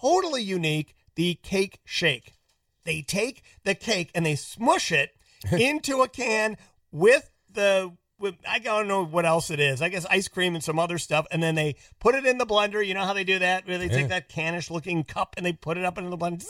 totally 0.00 0.42
unique, 0.42 0.94
the 1.14 1.38
cake 1.42 1.80
shake. 1.84 2.34
They 2.84 3.02
take 3.02 3.42
the 3.64 3.74
cake 3.74 4.10
and 4.14 4.24
they 4.24 4.34
smush 4.34 4.92
it 4.92 5.10
into 5.52 6.02
a 6.02 6.08
can 6.08 6.56
with 6.92 7.30
the 7.50 7.92
I 8.48 8.58
don't 8.58 8.88
know 8.88 9.04
what 9.04 9.24
else 9.24 9.50
it 9.50 9.60
is. 9.60 9.80
I 9.80 9.88
guess 9.88 10.04
ice 10.06 10.28
cream 10.28 10.54
and 10.54 10.64
some 10.64 10.78
other 10.78 10.98
stuff, 10.98 11.26
and 11.30 11.42
then 11.42 11.54
they 11.54 11.76
put 12.00 12.14
it 12.14 12.26
in 12.26 12.38
the 12.38 12.46
blender. 12.46 12.84
You 12.84 12.94
know 12.94 13.04
how 13.04 13.12
they 13.12 13.24
do 13.24 13.38
that? 13.38 13.66
Where 13.66 13.78
they 13.78 13.86
yeah. 13.86 13.96
take 13.96 14.08
that 14.08 14.28
cannish 14.28 14.70
looking 14.70 15.04
cup 15.04 15.34
and 15.36 15.46
they 15.46 15.52
put 15.52 15.76
it 15.76 15.84
up 15.84 15.98
into 15.98 16.10
the 16.10 16.18
blender. 16.18 16.44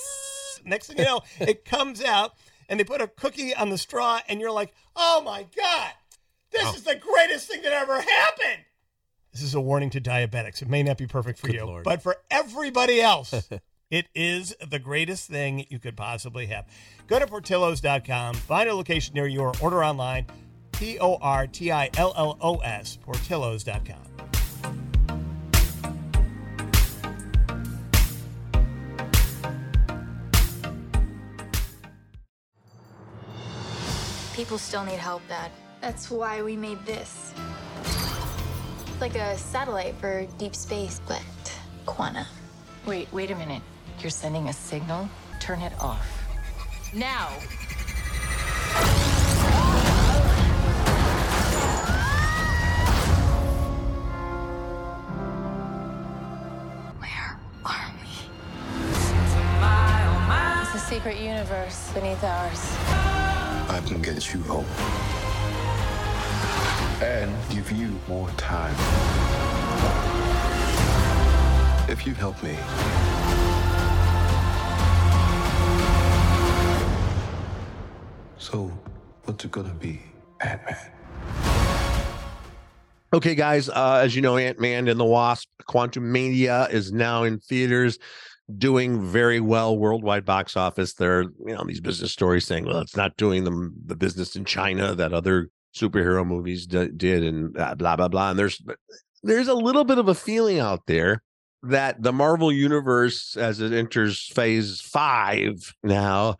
Next 0.64 0.88
thing 0.88 0.98
you 0.98 1.04
know, 1.04 1.20
it 1.40 1.64
comes 1.64 2.02
out, 2.02 2.34
and 2.68 2.80
they 2.80 2.84
put 2.84 3.00
a 3.00 3.08
cookie 3.08 3.54
on 3.54 3.70
the 3.70 3.78
straw, 3.78 4.20
and 4.28 4.40
you're 4.40 4.50
like, 4.50 4.72
"Oh 4.96 5.22
my 5.24 5.46
god, 5.56 5.92
this 6.50 6.64
oh. 6.64 6.74
is 6.74 6.82
the 6.82 6.96
greatest 6.96 7.48
thing 7.48 7.62
that 7.62 7.72
ever 7.72 8.00
happened." 8.00 8.64
This 9.32 9.42
is 9.42 9.54
a 9.54 9.60
warning 9.60 9.90
to 9.90 10.00
diabetics. 10.00 10.62
It 10.62 10.68
may 10.68 10.82
not 10.82 10.96
be 10.96 11.06
perfect 11.06 11.38
for 11.38 11.48
Good 11.48 11.56
you, 11.56 11.66
Lord. 11.66 11.84
but 11.84 12.02
for 12.02 12.16
everybody 12.30 13.00
else, 13.00 13.48
it 13.90 14.06
is 14.14 14.54
the 14.66 14.78
greatest 14.78 15.28
thing 15.28 15.66
you 15.68 15.78
could 15.78 15.96
possibly 15.96 16.46
have. 16.46 16.66
Go 17.06 17.18
to 17.18 17.26
Portillos.com, 17.26 18.34
find 18.34 18.68
a 18.68 18.74
location 18.74 19.14
near 19.14 19.26
you, 19.26 19.40
or 19.40 19.52
order 19.60 19.84
online 19.84 20.26
P 20.78 20.96
O 21.00 21.18
R 21.20 21.48
T 21.48 21.72
I 21.72 21.90
L 21.96 22.14
L 22.16 22.38
O 22.40 22.56
S, 22.58 22.98
Portillos.com. 23.04 23.96
People 34.34 34.56
still 34.56 34.84
need 34.84 35.00
help, 35.00 35.22
Dad. 35.28 35.50
That's 35.80 36.12
why 36.12 36.42
we 36.42 36.56
made 36.56 36.84
this. 36.86 37.34
It's 37.82 39.00
like 39.00 39.16
a 39.16 39.36
satellite 39.36 39.96
for 39.96 40.26
deep 40.38 40.54
space, 40.54 41.00
but 41.08 41.22
Quanta. 41.86 42.24
Wait, 42.86 43.12
wait 43.12 43.32
a 43.32 43.34
minute. 43.34 43.62
You're 43.98 44.10
sending 44.10 44.48
a 44.48 44.52
signal? 44.52 45.08
Turn 45.40 45.60
it 45.60 45.72
off. 45.80 46.06
Now! 46.94 47.30
Universe 61.48 61.92
beneath 61.94 62.22
ours. 62.24 62.76
I 63.70 63.82
can 63.86 64.02
get 64.02 64.34
you 64.34 64.42
home. 64.42 64.66
And 67.02 67.34
give 67.48 67.72
you 67.72 67.98
more 68.06 68.28
time. 68.36 68.74
If 71.88 72.06
you 72.06 72.12
help 72.12 72.42
me. 72.42 72.54
So, 78.36 78.70
what's 79.24 79.42
it 79.42 79.50
gonna 79.50 79.72
be, 79.72 80.02
Ant-Man? 80.42 80.76
Okay, 83.14 83.34
guys, 83.34 83.70
uh, 83.70 84.02
as 84.02 84.14
you 84.14 84.20
know, 84.20 84.36
Ant 84.36 84.60
Man 84.60 84.86
and 84.86 85.00
the 85.00 85.04
Wasp 85.06 85.48
Quantumania 85.66 86.70
is 86.70 86.92
now 86.92 87.22
in 87.22 87.38
theaters 87.38 87.98
doing 88.56 89.02
very 89.02 89.40
well 89.40 89.76
worldwide 89.76 90.24
box 90.24 90.56
office. 90.56 90.94
There 90.94 91.22
you 91.22 91.54
know, 91.54 91.64
these 91.66 91.80
business 91.80 92.12
stories 92.12 92.46
saying, 92.46 92.64
well, 92.64 92.78
it's 92.78 92.96
not 92.96 93.16
doing 93.16 93.44
the, 93.44 93.72
the 93.86 93.96
business 93.96 94.36
in 94.36 94.44
China 94.44 94.94
that 94.94 95.12
other 95.12 95.50
superhero 95.74 96.26
movies 96.26 96.66
d- 96.66 96.90
did 96.96 97.22
and 97.22 97.52
blah, 97.52 97.96
blah, 97.96 98.08
blah. 98.08 98.30
And 98.30 98.38
there's, 98.38 98.60
there's 99.22 99.48
a 99.48 99.54
little 99.54 99.84
bit 99.84 99.98
of 99.98 100.08
a 100.08 100.14
feeling 100.14 100.58
out 100.58 100.86
there 100.86 101.22
that 101.62 102.02
the 102.02 102.12
Marvel 102.12 102.52
universe, 102.52 103.36
as 103.36 103.60
it 103.60 103.72
enters 103.72 104.26
phase 104.26 104.80
five 104.80 105.74
now, 105.82 106.36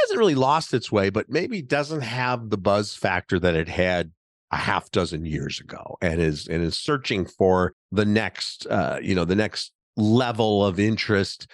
hasn't 0.00 0.18
really 0.18 0.34
lost 0.34 0.74
its 0.74 0.92
way, 0.92 1.10
but 1.10 1.28
maybe 1.28 1.62
doesn't 1.62 2.02
have 2.02 2.50
the 2.50 2.58
buzz 2.58 2.94
factor 2.94 3.38
that 3.38 3.54
it 3.54 3.68
had 3.68 4.12
a 4.50 4.56
half 4.56 4.90
dozen 4.92 5.24
years 5.24 5.58
ago 5.58 5.96
and 6.00 6.20
is 6.20 6.46
and 6.46 6.62
is 6.62 6.76
searching 6.76 7.26
for 7.26 7.74
the 7.90 8.04
next 8.04 8.66
uh 8.66 8.98
you 9.02 9.12
know 9.12 9.24
the 9.24 9.34
next 9.34 9.72
level 9.96 10.64
of 10.64 10.78
interest 10.78 11.46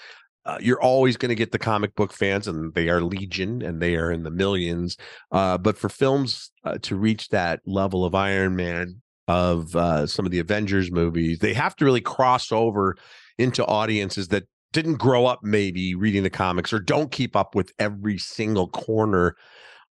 uh, 0.46 0.56
you're 0.60 0.80
always 0.80 1.16
going 1.16 1.28
to 1.28 1.34
get 1.34 1.52
the 1.52 1.58
comic 1.58 1.94
book 1.94 2.12
fans, 2.12 2.48
and 2.48 2.72
they 2.74 2.88
are 2.88 3.02
legion, 3.02 3.60
and 3.62 3.80
they 3.80 3.94
are 3.96 4.10
in 4.10 4.22
the 4.22 4.30
millions. 4.30 4.96
Uh, 5.30 5.58
but 5.58 5.76
for 5.76 5.88
films 5.88 6.50
uh, 6.64 6.78
to 6.80 6.96
reach 6.96 7.28
that 7.28 7.60
level 7.66 8.04
of 8.04 8.14
Iron 8.14 8.56
Man, 8.56 9.02
of 9.28 9.76
uh, 9.76 10.06
some 10.06 10.26
of 10.26 10.32
the 10.32 10.40
Avengers 10.40 10.90
movies, 10.90 11.38
they 11.38 11.54
have 11.54 11.76
to 11.76 11.84
really 11.84 12.00
cross 12.00 12.50
over 12.50 12.96
into 13.38 13.64
audiences 13.64 14.28
that 14.28 14.44
didn't 14.72 14.96
grow 14.96 15.24
up 15.24 15.40
maybe 15.42 15.94
reading 15.94 16.24
the 16.24 16.30
comics 16.30 16.72
or 16.72 16.80
don't 16.80 17.12
keep 17.12 17.36
up 17.36 17.54
with 17.54 17.72
every 17.78 18.18
single 18.18 18.66
corner 18.68 19.36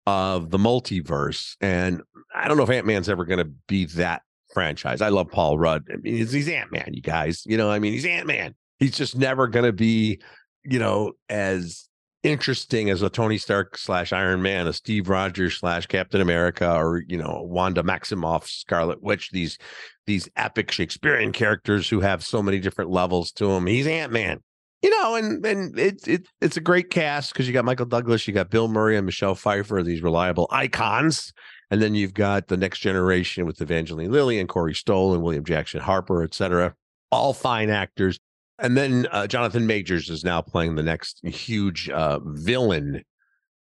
of 0.07 0.49
the 0.49 0.57
multiverse. 0.57 1.55
And 1.62 2.01
I 2.33 2.47
don't 2.47 2.57
know 2.57 2.63
if 2.63 2.69
Ant 2.69 2.88
Man's 2.88 3.10
ever 3.10 3.25
going 3.25 3.39
to 3.39 3.51
be 3.67 3.86
that 3.86 4.23
franchise. 4.57 5.01
I 5.01 5.09
love 5.09 5.29
Paul 5.29 5.59
Rudd. 5.59 5.83
I 5.93 5.97
mean, 5.97 6.15
he's, 6.15 6.31
he's 6.31 6.49
Ant 6.49 6.71
Man, 6.71 6.89
you 6.91 7.01
guys. 7.03 7.43
You 7.45 7.57
know, 7.57 7.69
I 7.69 7.77
mean, 7.77 7.93
he's 7.93 8.07
Ant 8.07 8.25
Man. 8.25 8.55
He's 8.79 8.97
just 8.97 9.15
never 9.15 9.47
going 9.47 9.65
to 9.65 9.71
be, 9.71 10.19
you 10.63 10.79
know, 10.79 11.11
as 11.29 11.87
interesting 12.23 12.89
as 12.89 13.03
a 13.03 13.09
Tony 13.11 13.37
Stark 13.37 13.77
slash 13.77 14.11
Iron 14.11 14.41
Man, 14.41 14.65
a 14.65 14.73
Steve 14.73 15.09
Rogers 15.09 15.59
slash 15.59 15.85
Captain 15.85 16.21
America, 16.21 16.75
or 16.75 17.03
you 17.07 17.17
know, 17.17 17.43
Wanda 17.47 17.83
Maximoff, 17.83 18.47
Scarlet 18.47 19.03
Witch. 19.03 19.29
These 19.29 19.59
these 20.07 20.27
epic 20.35 20.71
Shakespearean 20.71 21.33
characters 21.33 21.87
who 21.87 21.99
have 21.99 22.25
so 22.25 22.41
many 22.41 22.57
different 22.57 22.89
levels 22.89 23.31
to 23.33 23.45
them. 23.45 23.67
He's 23.67 23.85
Ant 23.85 24.11
Man 24.11 24.41
you 24.81 24.89
know, 24.91 25.15
and 25.15 25.45
and 25.45 25.77
it's 25.77 26.07
it, 26.07 26.27
it's 26.41 26.57
a 26.57 26.61
great 26.61 26.89
cast 26.89 27.33
because 27.33 27.47
you 27.47 27.53
got 27.53 27.65
Michael 27.65 27.85
Douglas, 27.85 28.27
you 28.27 28.33
got 28.33 28.49
Bill 28.49 28.67
Murray 28.67 28.95
and 28.95 29.05
Michelle 29.05 29.35
Pfeiffer, 29.35 29.81
these 29.83 30.03
reliable 30.03 30.47
icons, 30.51 31.33
and 31.69 31.82
then 31.82 31.95
you've 31.95 32.13
got 32.13 32.47
the 32.47 32.58
next 32.58 32.80
generation 32.80 33.45
with 33.45 33.62
Evangeline 33.62 34.12
Lilly 34.12 34.39
and 34.39 34.47
Corey 34.47 34.73
Stoll 34.73 35.13
and 35.13 35.21
William 35.21 35.43
Jackson 35.43 35.82
Harper, 35.82 36.23
et 36.23 36.34
cetera. 36.34 36.73
All 37.12 37.34
fine 37.34 37.69
actors. 37.69 38.19
And 38.60 38.75
then 38.75 39.08
uh, 39.12 39.27
Jonathan 39.27 39.67
Majors 39.67 40.10
is 40.10 40.23
now 40.23 40.41
playing 40.41 40.75
the 40.75 40.84
next 40.84 41.19
huge 41.25 41.89
uh, 41.89 42.19
villain 42.23 43.03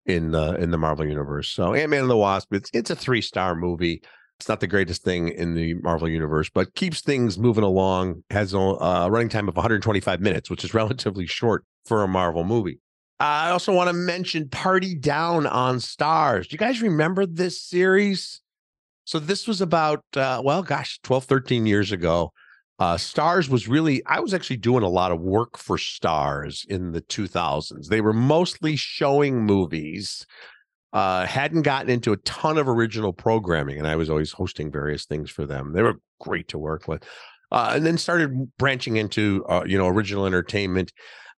in 0.05 0.31
the 0.31 0.55
in 0.55 0.71
the 0.71 0.77
Marvel 0.77 1.05
universe. 1.05 1.49
So 1.49 1.73
Ant 1.73 1.89
Man 1.89 2.01
and 2.01 2.09
the 2.09 2.17
Wasp, 2.17 2.53
it's 2.53 2.69
it's 2.73 2.89
a 2.89 2.95
three 2.95 3.21
star 3.21 3.55
movie. 3.55 4.01
It's 4.39 4.49
not 4.49 4.59
the 4.59 4.67
greatest 4.67 5.03
thing 5.03 5.29
in 5.29 5.53
the 5.53 5.75
Marvel 5.75 6.09
universe, 6.09 6.49
but 6.53 6.75
keeps 6.75 7.01
things 7.01 7.37
moving 7.37 7.63
along. 7.63 8.23
Has 8.29 8.53
a 8.53 8.59
uh, 8.59 9.07
running 9.09 9.29
time 9.29 9.47
of 9.47 9.55
125 9.55 10.21
minutes, 10.21 10.49
which 10.49 10.63
is 10.63 10.73
relatively 10.73 11.25
short 11.25 11.65
for 11.85 12.03
a 12.03 12.07
Marvel 12.07 12.43
movie. 12.43 12.79
I 13.19 13.49
also 13.49 13.73
want 13.73 13.89
to 13.89 13.93
mention 13.93 14.49
Party 14.49 14.93
Down 14.93 15.47
on 15.47 15.77
Starz. 15.77 16.49
Do 16.49 16.53
you 16.53 16.57
guys 16.57 16.81
remember 16.81 17.25
this 17.25 17.61
series? 17.61 18.41
So 19.05 19.19
this 19.19 19.47
was 19.47 19.61
about 19.61 20.03
uh, 20.15 20.41
well, 20.43 20.63
gosh, 20.63 20.99
12, 21.03 21.25
13 21.25 21.65
years 21.65 21.91
ago. 21.91 22.31
Uh, 22.77 22.95
Starz 22.95 23.47
was 23.47 23.69
really, 23.69 24.05
I 24.05 24.19
was 24.19 24.33
actually 24.33 24.57
doing 24.57 24.83
a 24.83 24.89
lot 24.89 25.13
of 25.13 25.21
work 25.21 25.57
for 25.57 25.77
Starz 25.77 26.65
in 26.67 26.91
the 26.91 27.01
2000s. 27.01 27.87
They 27.87 28.01
were 28.01 28.11
mostly 28.11 28.75
showing 28.75 29.45
movies 29.45 30.25
uh, 30.91 31.25
hadn't 31.25 31.63
gotten 31.63 31.89
into 31.89 32.13
a 32.13 32.17
ton 32.17 32.57
of 32.57 32.67
original 32.67 33.13
programming, 33.13 33.77
and 33.77 33.87
I 33.87 33.95
was 33.95 34.09
always 34.09 34.31
hosting 34.31 34.71
various 34.71 35.05
things 35.05 35.29
for 35.29 35.45
them. 35.45 35.73
They 35.73 35.83
were 35.83 35.99
great 36.21 36.47
to 36.49 36.57
work 36.57 36.87
with, 36.87 37.03
uh, 37.51 37.73
and 37.75 37.85
then 37.85 37.97
started 37.97 38.57
branching 38.57 38.95
into 38.95 39.45
uh, 39.49 39.63
you 39.65 39.77
know 39.77 39.87
original 39.87 40.25
entertainment. 40.25 40.93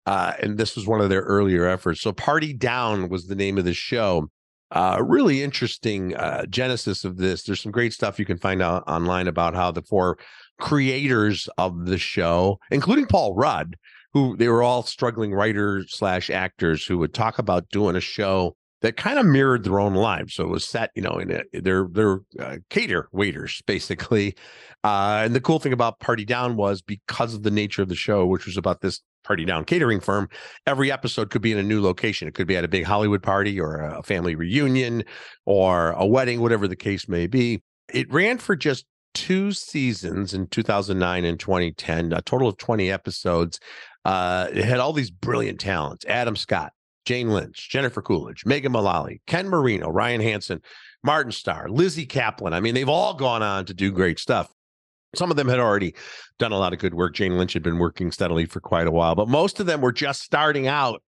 Uh, 0.08 0.34
and 0.42 0.58
this 0.58 0.78
was 0.78 0.88
one 0.88 1.02
of 1.02 1.10
their 1.10 1.24
earlier 1.24 1.68
efforts. 1.68 2.00
So, 2.00 2.14
Party 2.14 2.54
Down 2.54 3.10
was 3.10 3.28
the 3.28 3.36
name 3.36 3.58
of 3.58 3.66
the 3.66 3.74
show. 3.74 4.30
Uh, 4.72 5.02
really 5.06 5.44
interesting 5.44 6.16
uh, 6.16 6.46
genesis 6.46 7.04
of 7.04 7.18
this. 7.18 7.44
There's 7.44 7.62
some 7.62 7.74
great 7.74 7.94
stuff 7.94 8.18
you 8.18 8.26
can 8.26 8.38
find 8.38 8.62
out 8.62 8.84
online 8.88 9.28
about 9.28 9.54
how 9.54 9.70
the 9.72 9.82
four 9.82 10.18
creators 10.62 11.50
of 11.58 11.88
the 11.88 11.98
show, 11.98 12.58
including 12.72 13.06
Paul 13.06 13.36
Rudd, 13.36 13.76
who 14.14 14.38
they 14.38 14.48
were 14.48 14.64
all 14.64 14.84
struggling 14.84 15.34
writers 15.34 15.94
slash 15.94 16.30
actors 16.30 16.86
who 16.86 16.98
would 17.00 17.14
talk 17.14 17.38
about 17.38 17.70
doing 17.70 17.98
a 17.98 18.02
show 18.02 18.56
that 18.82 18.96
kind 18.96 19.20
of 19.20 19.26
mirrored 19.26 19.64
their 19.66 19.80
own 19.80 19.94
lives. 19.94 20.36
So 20.36 20.44
it 20.46 20.50
was 20.50 20.66
set, 20.66 20.92
you 20.96 21.02
know, 21.02 21.18
in 21.18 21.32
a, 21.32 21.44
they're 21.62 21.88
they're 21.92 22.20
uh, 22.40 22.58
cater 22.70 23.10
waiters 23.12 23.62
basically. 23.68 24.36
Uh, 24.84 25.22
and 25.26 25.36
the 25.36 25.42
cool 25.42 25.60
thing 25.60 25.74
about 25.74 26.00
Party 26.00 26.24
Down 26.24 26.56
was 26.56 26.82
because 26.82 27.34
of 27.34 27.44
the 27.44 27.52
nature 27.52 27.82
of 27.82 27.90
the 27.90 27.96
show, 27.96 28.26
which 28.26 28.46
was 28.46 28.56
about 28.56 28.82
this 28.82 29.02
Party 29.28 29.44
Down 29.44 29.66
catering 29.66 30.00
firm, 30.00 30.30
every 30.66 30.90
episode 30.90 31.30
could 31.30 31.42
be 31.42 31.52
in 31.52 31.58
a 31.58 31.64
new 31.64 31.82
location. 31.82 32.30
It 32.30 32.34
could 32.34 32.48
be 32.48 32.56
at 32.56 32.64
a 32.64 32.70
big 32.70 32.86
Hollywood 32.86 33.22
party 33.22 33.60
or 33.60 33.82
a 33.82 34.02
family 34.02 34.36
reunion 34.36 35.04
or 35.46 35.92
a 35.92 36.06
wedding, 36.06 36.40
whatever 36.40 36.66
the 36.66 36.78
case 36.78 37.10
may 37.10 37.28
be. 37.28 37.62
It 37.94 38.10
ran 38.10 38.38
for 38.38 38.56
just 38.56 38.86
two 39.14 39.52
seasons 39.52 40.34
in 40.34 40.48
2009 40.48 41.26
and 41.26 41.38
2010, 41.38 42.14
a 42.14 42.22
total 42.22 42.48
of 42.48 42.58
20 42.58 42.90
episodes. 42.90 43.60
Uh, 44.06 44.48
it 44.54 44.64
had 44.64 44.80
all 44.80 44.94
these 44.94 45.12
brilliant 45.12 45.60
talents 45.60 46.06
Adam 46.06 46.38
Scott, 46.38 46.72
Jane 47.04 47.30
Lynch, 47.30 47.70
Jennifer 47.70 48.02
Coolidge, 48.02 48.46
Megan 48.46 48.72
Mullally, 48.72 49.22
Ken 49.28 49.50
Marino, 49.50 49.90
Ryan 49.90 50.22
Hansen, 50.22 50.62
Martin 51.04 51.34
Starr, 51.34 51.68
Lizzy 51.68 52.08
Caplan. 52.08 52.54
I 52.54 52.62
mean, 52.62 52.76
they've 52.76 52.88
all 52.88 53.14
gone 53.14 53.44
on 53.44 53.66
to 53.66 53.74
do 53.74 53.92
great 53.92 54.20
stuff. 54.20 54.54
Some 55.16 55.32
of 55.32 55.38
them 55.38 55.48
had 55.48 55.60
already 55.60 55.96
done 56.38 56.52
a 56.52 56.58
lot 56.58 56.74
of 56.74 56.80
good 56.80 56.94
work. 56.94 57.14
Jane 57.16 57.38
Lynch 57.38 57.54
had 57.54 57.64
been 57.64 57.80
working 57.80 58.12
steadily 58.12 58.46
for 58.46 58.60
quite 58.60 58.88
a 58.88 58.92
while, 58.92 59.16
but 59.16 59.28
most 59.28 59.60
of 59.60 59.66
them 59.66 59.82
were 59.82 59.92
just 59.92 60.22
starting 60.22 60.68
out. 60.68 61.02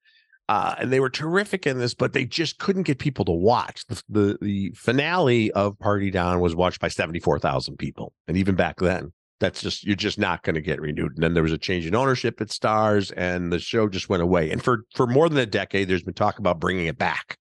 Uh, 0.48 0.74
and 0.80 0.92
they 0.92 1.00
were 1.00 1.12
terrific 1.12 1.68
in 1.68 1.78
this, 1.78 1.94
but 1.94 2.14
they 2.14 2.26
just 2.26 2.58
couldn't 2.58 2.82
get 2.82 2.98
people 2.98 3.24
to 3.24 3.32
watch. 3.32 3.86
The, 3.86 4.04
the, 4.10 4.38
the 4.42 4.72
finale 4.76 5.52
of 5.52 5.78
Party 5.78 6.10
Down 6.10 6.40
was 6.40 6.56
watched 6.56 6.80
by 6.80 6.88
74,000 6.88 7.78
people. 7.78 8.14
And 8.28 8.36
even 8.36 8.56
back 8.56 8.78
then, 8.80 9.14
that's 9.40 9.62
just 9.62 9.84
you're 9.84 9.96
just 9.96 10.20
not 10.20 10.44
going 10.44 10.56
to 10.56 10.62
get 10.62 10.82
renewed. 10.82 11.14
And 11.14 11.24
then 11.24 11.34
there 11.34 11.44
was 11.44 11.52
a 11.52 11.58
change 11.58 11.86
in 11.86 11.96
ownership 11.96 12.42
at 12.42 12.50
Starz, 12.50 13.12
and 13.16 13.52
the 13.52 13.60
show 13.60 13.88
just 13.88 14.10
went 14.10 14.24
away. 14.24 14.52
And 14.52 14.62
for 14.62 14.86
for 14.96 15.08
more 15.08 15.30
than 15.30 15.38
a 15.38 15.46
decade, 15.46 15.88
there's 15.88 16.04
been 16.04 16.14
talk 16.14 16.40
about 16.40 16.60
bringing 16.60 16.88
it 16.88 16.98
back. 16.98 17.38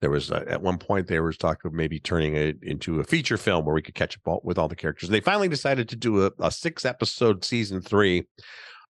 There 0.00 0.10
was 0.10 0.30
uh, 0.30 0.44
at 0.46 0.62
one 0.62 0.78
point 0.78 1.06
there 1.06 1.22
was 1.22 1.36
talk 1.36 1.64
of 1.64 1.72
maybe 1.72 1.98
turning 1.98 2.36
it 2.36 2.58
into 2.62 3.00
a 3.00 3.04
feature 3.04 3.38
film 3.38 3.64
where 3.64 3.74
we 3.74 3.82
could 3.82 3.94
catch 3.94 4.18
up 4.26 4.44
with 4.44 4.58
all 4.58 4.68
the 4.68 4.76
characters. 4.76 5.08
They 5.08 5.20
finally 5.20 5.48
decided 5.48 5.88
to 5.88 5.96
do 5.96 6.26
a, 6.26 6.32
a 6.38 6.50
six 6.50 6.84
episode 6.84 7.44
season 7.44 7.80
three. 7.80 8.26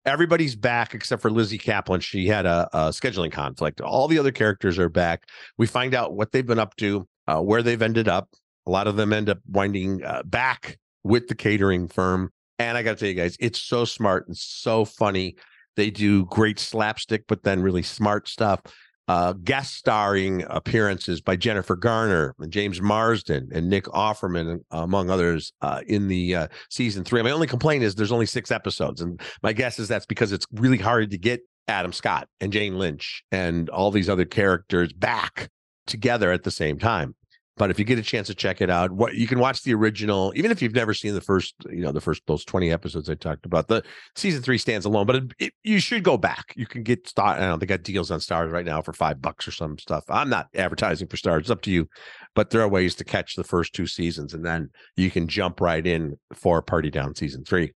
Everybody's 0.04 0.56
back 0.56 0.94
except 0.94 1.22
for 1.22 1.30
Lizzy 1.30 1.58
Caplan. 1.58 2.00
She 2.00 2.26
had 2.26 2.46
a, 2.46 2.68
a, 2.72 2.78
scheduling 2.90 3.32
conflict. 3.32 3.80
All 3.80 4.06
the 4.06 4.18
other 4.18 4.30
characters 4.30 4.78
are 4.78 4.88
back. 4.88 5.24
We 5.58 5.66
find 5.66 5.94
out 5.94 6.14
what 6.14 6.32
they've 6.32 6.46
been 6.46 6.60
up 6.60 6.76
to, 6.76 7.08
uh, 7.26 7.40
where 7.40 7.62
they've 7.62 7.82
ended 7.82 8.08
up. 8.08 8.28
A 8.66 8.70
lot 8.70 8.86
of 8.86 8.96
them 8.96 9.12
end 9.12 9.28
up 9.28 9.38
winding 9.48 10.04
uh, 10.04 10.22
back 10.24 10.78
with 11.02 11.28
the 11.28 11.34
catering 11.34 11.88
firm. 11.88 12.30
And 12.58 12.76
I 12.76 12.82
got 12.82 12.92
to 12.92 12.96
tell 12.96 13.08
you 13.08 13.14
guys, 13.14 13.36
it's 13.38 13.60
so 13.60 13.84
smart 13.84 14.26
and 14.26 14.36
so 14.36 14.84
funny. 14.84 15.36
They 15.76 15.90
do 15.90 16.24
great 16.26 16.58
slapstick, 16.58 17.24
but 17.28 17.42
then 17.42 17.60
really 17.60 17.82
smart 17.82 18.28
stuff. 18.28 18.60
Uh, 19.08 19.32
guest 19.32 19.74
starring 19.74 20.44
appearances 20.48 21.20
by 21.20 21.36
Jennifer 21.36 21.76
Garner 21.76 22.34
and 22.40 22.52
James 22.52 22.80
Marsden 22.80 23.48
and 23.52 23.70
Nick 23.70 23.84
Offerman, 23.84 24.60
among 24.72 25.10
others, 25.10 25.52
uh, 25.62 25.80
in 25.86 26.08
the 26.08 26.34
uh, 26.34 26.48
season 26.70 27.04
three. 27.04 27.22
My 27.22 27.30
only 27.30 27.46
complaint 27.46 27.84
is 27.84 27.94
there's 27.94 28.10
only 28.10 28.26
six 28.26 28.50
episodes, 28.50 29.00
and 29.00 29.20
my 29.42 29.52
guess 29.52 29.78
is 29.78 29.86
that's 29.86 30.06
because 30.06 30.32
it's 30.32 30.46
really 30.52 30.78
hard 30.78 31.10
to 31.12 31.18
get 31.18 31.40
Adam 31.68 31.92
Scott 31.92 32.28
and 32.40 32.52
Jane 32.52 32.78
Lynch 32.78 33.22
and 33.30 33.68
all 33.70 33.90
these 33.90 34.08
other 34.08 34.24
characters 34.24 34.92
back 34.92 35.50
together 35.86 36.32
at 36.32 36.42
the 36.42 36.50
same 36.50 36.78
time. 36.78 37.14
But 37.58 37.70
if 37.70 37.78
you 37.78 37.86
get 37.86 37.98
a 37.98 38.02
chance 38.02 38.26
to 38.26 38.34
check 38.34 38.60
it 38.60 38.68
out, 38.68 38.92
what 38.92 39.14
you 39.14 39.26
can 39.26 39.38
watch 39.38 39.62
the 39.62 39.72
original, 39.72 40.30
even 40.36 40.50
if 40.50 40.60
you've 40.60 40.74
never 40.74 40.92
seen 40.92 41.14
the 41.14 41.22
first, 41.22 41.54
you 41.70 41.80
know, 41.80 41.90
the 41.90 42.02
first 42.02 42.22
those 42.26 42.44
twenty 42.44 42.70
episodes 42.70 43.08
I 43.08 43.14
talked 43.14 43.46
about. 43.46 43.68
The 43.68 43.82
season 44.14 44.42
three 44.42 44.58
stands 44.58 44.84
alone, 44.84 45.06
but 45.06 45.16
it, 45.16 45.24
it, 45.38 45.52
you 45.64 45.78
should 45.78 46.02
go 46.02 46.18
back. 46.18 46.52
You 46.54 46.66
can 46.66 46.82
get 46.82 47.08
start. 47.08 47.38
I 47.38 47.40
don't 47.40 47.50
know, 47.50 47.56
they 47.56 47.66
got 47.66 47.82
deals 47.82 48.10
on 48.10 48.20
Starz 48.20 48.52
right 48.52 48.66
now 48.66 48.82
for 48.82 48.92
five 48.92 49.22
bucks 49.22 49.48
or 49.48 49.52
some 49.52 49.78
stuff. 49.78 50.04
I'm 50.10 50.28
not 50.28 50.48
advertising 50.54 51.08
for 51.08 51.16
Starz; 51.16 51.40
it's 51.40 51.50
up 51.50 51.62
to 51.62 51.70
you. 51.70 51.88
But 52.34 52.50
there 52.50 52.60
are 52.60 52.68
ways 52.68 52.94
to 52.96 53.04
catch 53.04 53.36
the 53.36 53.44
first 53.44 53.72
two 53.72 53.86
seasons, 53.86 54.34
and 54.34 54.44
then 54.44 54.68
you 54.96 55.10
can 55.10 55.26
jump 55.26 55.60
right 55.60 55.86
in 55.86 56.18
for 56.34 56.60
Party 56.60 56.90
Down 56.90 57.14
season 57.14 57.44
three. 57.44 57.72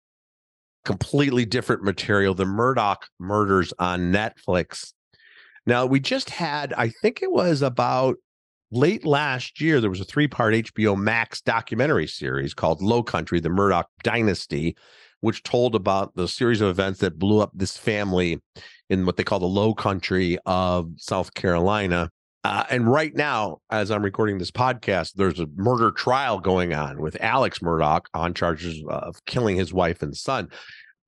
Completely 0.85 1.47
different 1.47 1.83
material. 1.83 2.35
The 2.35 2.45
Murdaugh 2.45 2.97
Murders 3.19 3.73
on 3.79 4.13
Netflix. 4.13 4.93
Now 5.67 5.87
we 5.87 6.01
just 6.01 6.29
had, 6.29 6.73
I 6.75 6.89
think 6.89 7.23
it 7.23 7.31
was 7.31 7.63
about 7.63 8.17
late 8.71 9.05
last 9.05 9.61
year, 9.61 9.81
there 9.81 9.91
was 9.91 10.01
a 10.01 10.05
three 10.05 10.29
part 10.29 10.55
HBO 10.55 10.97
Max 10.97 11.41
documentary 11.41 12.07
series 12.07 12.55
called 12.55 12.83
Low 12.83 13.03
Country, 13.03 13.41
the 13.41 13.49
Murdaugh 13.49 13.85
Dynasty, 14.03 14.77
which 15.21 15.43
told 15.43 15.75
about 15.75 16.15
the 16.15 16.29
series 16.29 16.61
of 16.61 16.69
events 16.69 17.01
that 17.01 17.19
blew 17.19 17.41
up 17.41 17.51
this 17.55 17.77
family 17.77 18.41
in 18.89 19.07
what 19.07 19.17
they 19.17 19.25
call 19.25 19.39
the 19.39 19.47
low 19.47 19.75
country 19.75 20.39
of 20.47 20.91
South 20.97 21.35
Carolina. 21.35 22.11
Uh, 22.43 22.65
and 22.71 22.91
right 22.91 23.15
now, 23.15 23.59
as 23.71 23.91
I'm 23.91 24.03
recording 24.03 24.39
this 24.39 24.51
podcast, 24.51 25.13
there's 25.15 25.41
a 25.41 25.47
murder 25.57 25.91
trial 25.91 26.41
going 26.41 26.73
on 26.73 27.01
with 27.01 27.17
Alex 27.21 27.59
Murdaugh 27.59 28.01
on 28.15 28.33
charges 28.33 28.83
of 28.89 29.23
killing 29.27 29.57
his 29.57 29.75
wife 29.75 30.03
and 30.03 30.17
son. 30.17 30.49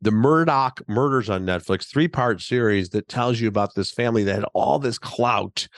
The 0.02 0.10
Murdaugh 0.10 0.86
Murders 0.88 1.30
on 1.30 1.46
Netflix, 1.46 1.88
three 1.88 2.08
part 2.08 2.42
series 2.42 2.90
that 2.90 3.08
tells 3.08 3.40
you 3.40 3.48
about 3.48 3.74
this 3.74 3.90
family 3.92 4.24
that 4.24 4.34
had 4.34 4.44
all 4.52 4.78
this 4.78 4.98
clout 4.98 5.68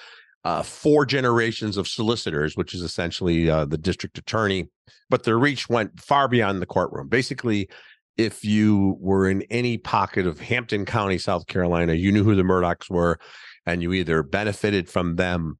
uh, 0.45 0.63
four 0.63 1.07
generations 1.07 1.77
of 1.77 1.89
solicitors, 1.89 2.57
which 2.57 2.75
is 2.75 2.83
essentially 2.83 3.49
uh, 3.49 3.65
the 3.65 3.79
district 3.79 4.19
attorney, 4.19 4.69
but 5.09 5.25
their 5.25 5.39
reach 5.39 5.69
went 5.69 5.99
far 6.01 6.29
beyond 6.29 6.61
the 6.61 6.67
courtroom. 6.67 7.09
Basically, 7.09 7.69
if 8.17 8.45
you 8.45 8.97
were 9.01 9.29
in 9.29 9.43
any 9.51 9.79
pocket 9.79 10.27
of 10.27 10.39
Hampton 10.41 10.85
County, 10.85 11.19
South 11.19 11.47
Carolina, 11.47 11.95
you 11.95 12.13
knew 12.13 12.25
who 12.25 12.35
the 12.35 12.43
Murdaughs 12.43 12.91
were, 12.91 13.19
and 13.67 13.83
you 13.83 13.93
either 13.93 14.23
benefited 14.23 14.89
from 14.89 15.17
them 15.17 15.59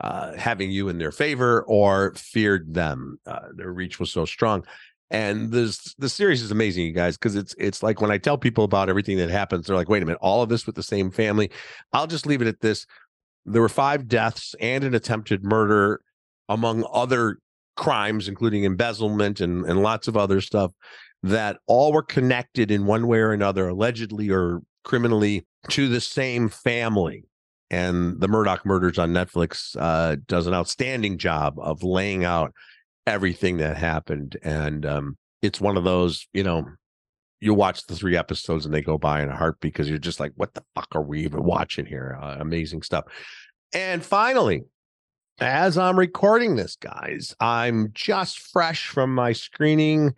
uh, 0.00 0.36
having 0.36 0.70
you 0.70 0.88
in 0.88 0.98
their 0.98 1.12
favor 1.12 1.62
or 1.62 2.12
feared 2.14 2.74
them. 2.74 3.18
Uh, 3.26 3.48
their 3.54 3.72
reach 3.72 4.00
was 4.00 4.10
so 4.10 4.24
strong. 4.24 4.64
And 5.10 5.52
this 5.52 5.94
the 5.98 6.08
series 6.08 6.42
is 6.42 6.50
amazing, 6.50 6.86
you 6.86 6.92
guys, 6.92 7.16
because 7.16 7.36
it's 7.36 7.54
it's 7.56 7.82
like 7.82 8.00
when 8.00 8.10
I 8.10 8.18
tell 8.18 8.36
people 8.36 8.64
about 8.64 8.88
everything 8.88 9.16
that 9.18 9.30
happens, 9.30 9.66
they're 9.66 9.76
like, 9.76 9.88
wait 9.88 10.02
a 10.02 10.06
minute, 10.06 10.18
all 10.20 10.42
of 10.42 10.48
this 10.48 10.66
with 10.66 10.74
the 10.74 10.82
same 10.82 11.10
family. 11.10 11.50
I'll 11.92 12.08
just 12.08 12.26
leave 12.26 12.42
it 12.42 12.48
at 12.48 12.60
this. 12.60 12.86
There 13.46 13.62
were 13.62 13.68
five 13.68 14.08
deaths 14.08 14.54
and 14.60 14.84
an 14.84 14.94
attempted 14.94 15.44
murder, 15.44 16.00
among 16.48 16.86
other 16.92 17.38
crimes, 17.76 18.28
including 18.28 18.64
embezzlement 18.64 19.40
and, 19.40 19.64
and 19.66 19.82
lots 19.82 20.08
of 20.08 20.16
other 20.16 20.40
stuff 20.40 20.72
that 21.22 21.58
all 21.66 21.92
were 21.92 22.02
connected 22.02 22.70
in 22.70 22.86
one 22.86 23.06
way 23.06 23.18
or 23.18 23.32
another, 23.32 23.68
allegedly 23.68 24.30
or 24.30 24.60
criminally, 24.84 25.46
to 25.70 25.88
the 25.88 26.00
same 26.00 26.48
family. 26.48 27.24
And 27.70 28.20
the 28.20 28.28
Murdaugh 28.28 28.64
Murders 28.64 28.98
on 28.98 29.12
Netflix 29.12 29.74
uh, 29.78 30.16
does 30.28 30.46
an 30.46 30.54
outstanding 30.54 31.18
job 31.18 31.54
of 31.58 31.82
laying 31.82 32.24
out 32.24 32.52
everything 33.06 33.56
that 33.56 33.76
happened. 33.76 34.36
And 34.42 34.84
um, 34.84 35.16
it's 35.42 35.60
one 35.60 35.76
of 35.76 35.84
those, 35.84 36.26
you 36.32 36.44
know, 36.44 36.66
you 37.44 37.54
watch 37.54 37.86
the 37.86 37.94
three 37.94 38.16
episodes 38.16 38.64
and 38.64 38.72
they 38.72 38.80
go 38.80 38.96
by 38.96 39.22
in 39.22 39.28
a 39.28 39.36
heart 39.36 39.60
because 39.60 39.88
you're 39.88 39.98
just 39.98 40.18
like, 40.18 40.32
what 40.36 40.54
the 40.54 40.64
fuck 40.74 40.88
are 40.94 41.02
we 41.02 41.22
even 41.24 41.44
watching 41.44 41.84
here? 41.84 42.18
Uh, 42.20 42.36
amazing 42.40 42.82
stuff. 42.82 43.04
And 43.74 44.02
finally, 44.02 44.62
as 45.40 45.76
I'm 45.76 45.98
recording 45.98 46.56
this, 46.56 46.76
guys, 46.76 47.34
I'm 47.40 47.90
just 47.92 48.38
fresh 48.38 48.86
from 48.86 49.14
my 49.14 49.32
screening 49.32 50.14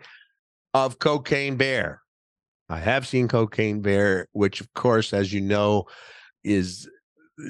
of 0.73 0.99
Cocaine 0.99 1.57
Bear. 1.57 2.03
I 2.69 2.79
have 2.79 3.07
seen 3.07 3.27
Cocaine 3.27 3.81
Bear, 3.81 4.29
which, 4.33 4.61
of 4.61 4.73
course, 4.75 5.13
as 5.13 5.33
you 5.33 5.41
know, 5.41 5.85
is 6.45 6.89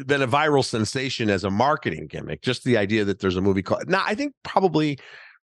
been 0.07 0.23
a 0.23 0.29
viral 0.29 0.65
sensation 0.65 1.31
as 1.31 1.45
a 1.45 1.51
marketing 1.51 2.07
gimmick. 2.07 2.43
Just 2.43 2.65
the 2.65 2.77
idea 2.77 3.05
that 3.05 3.21
there's 3.21 3.37
a 3.37 3.41
movie 3.41 3.63
called 3.63 3.89
now, 3.89 4.03
I 4.05 4.15
think 4.15 4.33
probably 4.43 4.99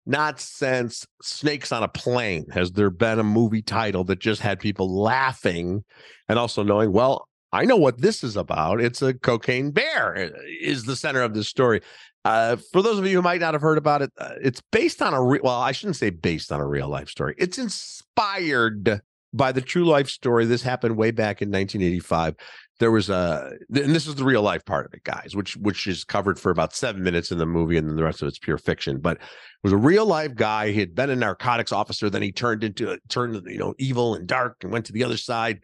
not 0.06 0.40
since 0.40 1.06
Snakes 1.20 1.72
on 1.72 1.82
a 1.82 1.88
Plane 1.88 2.46
has 2.52 2.72
there 2.72 2.90
been 2.90 3.18
a 3.18 3.24
movie 3.24 3.62
title 3.62 4.04
that 4.04 4.20
just 4.20 4.40
had 4.40 4.60
people 4.60 5.02
laughing 5.02 5.84
and 6.28 6.38
also 6.38 6.62
knowing, 6.62 6.92
well, 6.92 7.28
I 7.52 7.64
know 7.64 7.76
what 7.76 8.00
this 8.00 8.22
is 8.22 8.36
about. 8.36 8.80
It's 8.80 9.02
a 9.02 9.14
cocaine 9.14 9.72
bear 9.72 10.32
is 10.60 10.84
the 10.84 10.96
center 10.96 11.22
of 11.22 11.34
this 11.34 11.48
story. 11.48 11.80
Uh, 12.24 12.56
for 12.72 12.82
those 12.82 12.98
of 12.98 13.06
you 13.06 13.16
who 13.16 13.22
might 13.22 13.40
not 13.40 13.54
have 13.54 13.62
heard 13.62 13.78
about 13.78 14.02
it, 14.02 14.12
uh, 14.18 14.34
it's 14.42 14.60
based 14.72 15.00
on 15.00 15.14
a 15.14 15.22
re- 15.22 15.40
well, 15.42 15.60
I 15.60 15.72
shouldn't 15.72 15.96
say 15.96 16.10
based 16.10 16.50
on 16.50 16.60
a 16.60 16.66
real 16.66 16.88
life 16.88 17.08
story. 17.08 17.34
It's 17.38 17.58
inspired 17.58 19.00
by 19.32 19.52
the 19.52 19.60
true 19.60 19.84
life 19.84 20.08
story. 20.08 20.44
This 20.44 20.62
happened 20.62 20.96
way 20.96 21.10
back 21.10 21.40
in 21.40 21.50
1985 21.50 22.34
there 22.78 22.90
was 22.90 23.08
a 23.08 23.52
and 23.74 23.94
this 23.94 24.06
is 24.06 24.16
the 24.16 24.24
real 24.24 24.42
life 24.42 24.64
part 24.64 24.86
of 24.86 24.92
it 24.92 25.02
guys 25.04 25.34
which 25.34 25.56
which 25.56 25.86
is 25.86 26.04
covered 26.04 26.38
for 26.38 26.50
about 26.50 26.74
seven 26.74 27.02
minutes 27.02 27.30
in 27.30 27.38
the 27.38 27.46
movie 27.46 27.76
and 27.76 27.88
then 27.88 27.96
the 27.96 28.04
rest 28.04 28.22
of 28.22 28.28
it's 28.28 28.38
pure 28.38 28.58
fiction 28.58 28.98
but 28.98 29.16
it 29.16 29.22
was 29.62 29.72
a 29.72 29.76
real 29.76 30.06
life 30.06 30.34
guy. 30.34 30.70
He 30.70 30.80
had 30.80 30.94
been 30.94 31.10
a 31.10 31.16
narcotics 31.16 31.72
officer 31.72 32.10
then 32.10 32.22
he 32.22 32.32
turned 32.32 32.62
into 32.62 32.98
turned 33.08 33.46
you 33.46 33.58
know 33.58 33.74
evil 33.78 34.14
and 34.14 34.26
dark 34.26 34.56
and 34.62 34.70
went 34.70 34.86
to 34.86 34.92
the 34.92 35.04
other 35.04 35.16
side 35.16 35.60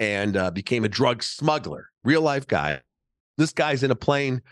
and 0.00 0.36
uh, 0.36 0.50
became 0.50 0.84
a 0.84 0.88
drug 0.88 1.22
smuggler. 1.22 1.90
Real 2.02 2.22
life 2.22 2.46
guy. 2.46 2.80
This 3.36 3.52
guy's 3.52 3.82
in 3.82 3.90
a 3.90 3.96
plane. 3.96 4.42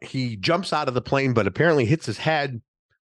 He 0.00 0.36
jumps 0.36 0.72
out 0.72 0.88
of 0.88 0.94
the 0.94 1.02
plane 1.02 1.32
but 1.32 1.46
apparently 1.46 1.86
hits 1.86 2.06
his 2.06 2.18
head 2.18 2.60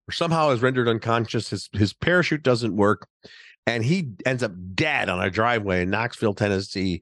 or 0.07 0.11
somehow 0.11 0.51
is 0.51 0.61
rendered 0.61 0.87
unconscious. 0.87 1.49
His 1.49 1.69
his 1.73 1.93
parachute 1.93 2.43
doesn't 2.43 2.75
work 2.75 3.07
and 3.65 3.83
he 3.83 4.11
ends 4.25 4.43
up 4.43 4.51
dead 4.75 5.09
on 5.09 5.21
a 5.21 5.29
driveway 5.29 5.81
in 5.83 5.89
knoxville 5.89 6.33
tennessee 6.33 7.01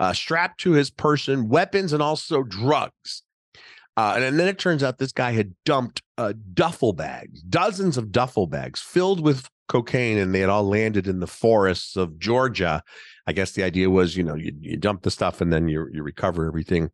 uh, 0.00 0.12
strapped 0.12 0.60
to 0.60 0.72
his 0.72 0.90
person, 0.90 1.48
weapons, 1.48 1.92
and 1.92 2.02
also 2.02 2.42
drugs. 2.42 3.22
Uh, 3.96 4.14
and 4.16 4.38
then 4.38 4.46
it 4.46 4.58
turns 4.58 4.82
out 4.82 4.98
this 4.98 5.12
guy 5.12 5.32
had 5.32 5.54
dumped 5.64 6.02
uh, 6.18 6.34
duffel 6.52 6.92
bags, 6.92 7.42
dozens 7.42 7.96
of 7.96 8.12
duffel 8.12 8.46
bags 8.46 8.80
filled 8.80 9.20
with 9.20 9.48
cocaine, 9.68 10.18
and 10.18 10.34
they 10.34 10.40
had 10.40 10.50
all 10.50 10.68
landed 10.68 11.06
in 11.06 11.20
the 11.20 11.26
forests 11.26 11.96
of 11.96 12.18
Georgia. 12.18 12.82
I 13.26 13.32
guess 13.32 13.52
the 13.52 13.62
idea 13.62 13.88
was, 13.88 14.16
you 14.16 14.22
know, 14.22 14.34
you, 14.34 14.52
you 14.60 14.76
dump 14.76 15.02
the 15.02 15.10
stuff 15.10 15.40
and 15.40 15.52
then 15.52 15.68
you, 15.68 15.88
you 15.92 16.02
recover 16.02 16.46
everything. 16.46 16.90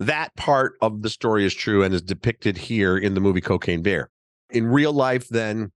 That 0.00 0.34
part 0.36 0.74
of 0.80 1.02
the 1.02 1.10
story 1.10 1.44
is 1.44 1.54
true 1.54 1.82
and 1.82 1.92
is 1.92 2.02
depicted 2.02 2.56
here 2.56 2.96
in 2.96 3.14
the 3.14 3.20
movie 3.20 3.40
Cocaine 3.40 3.82
Bear. 3.82 4.10
In 4.50 4.66
real 4.66 4.92
life, 4.92 5.28
then, 5.28 5.70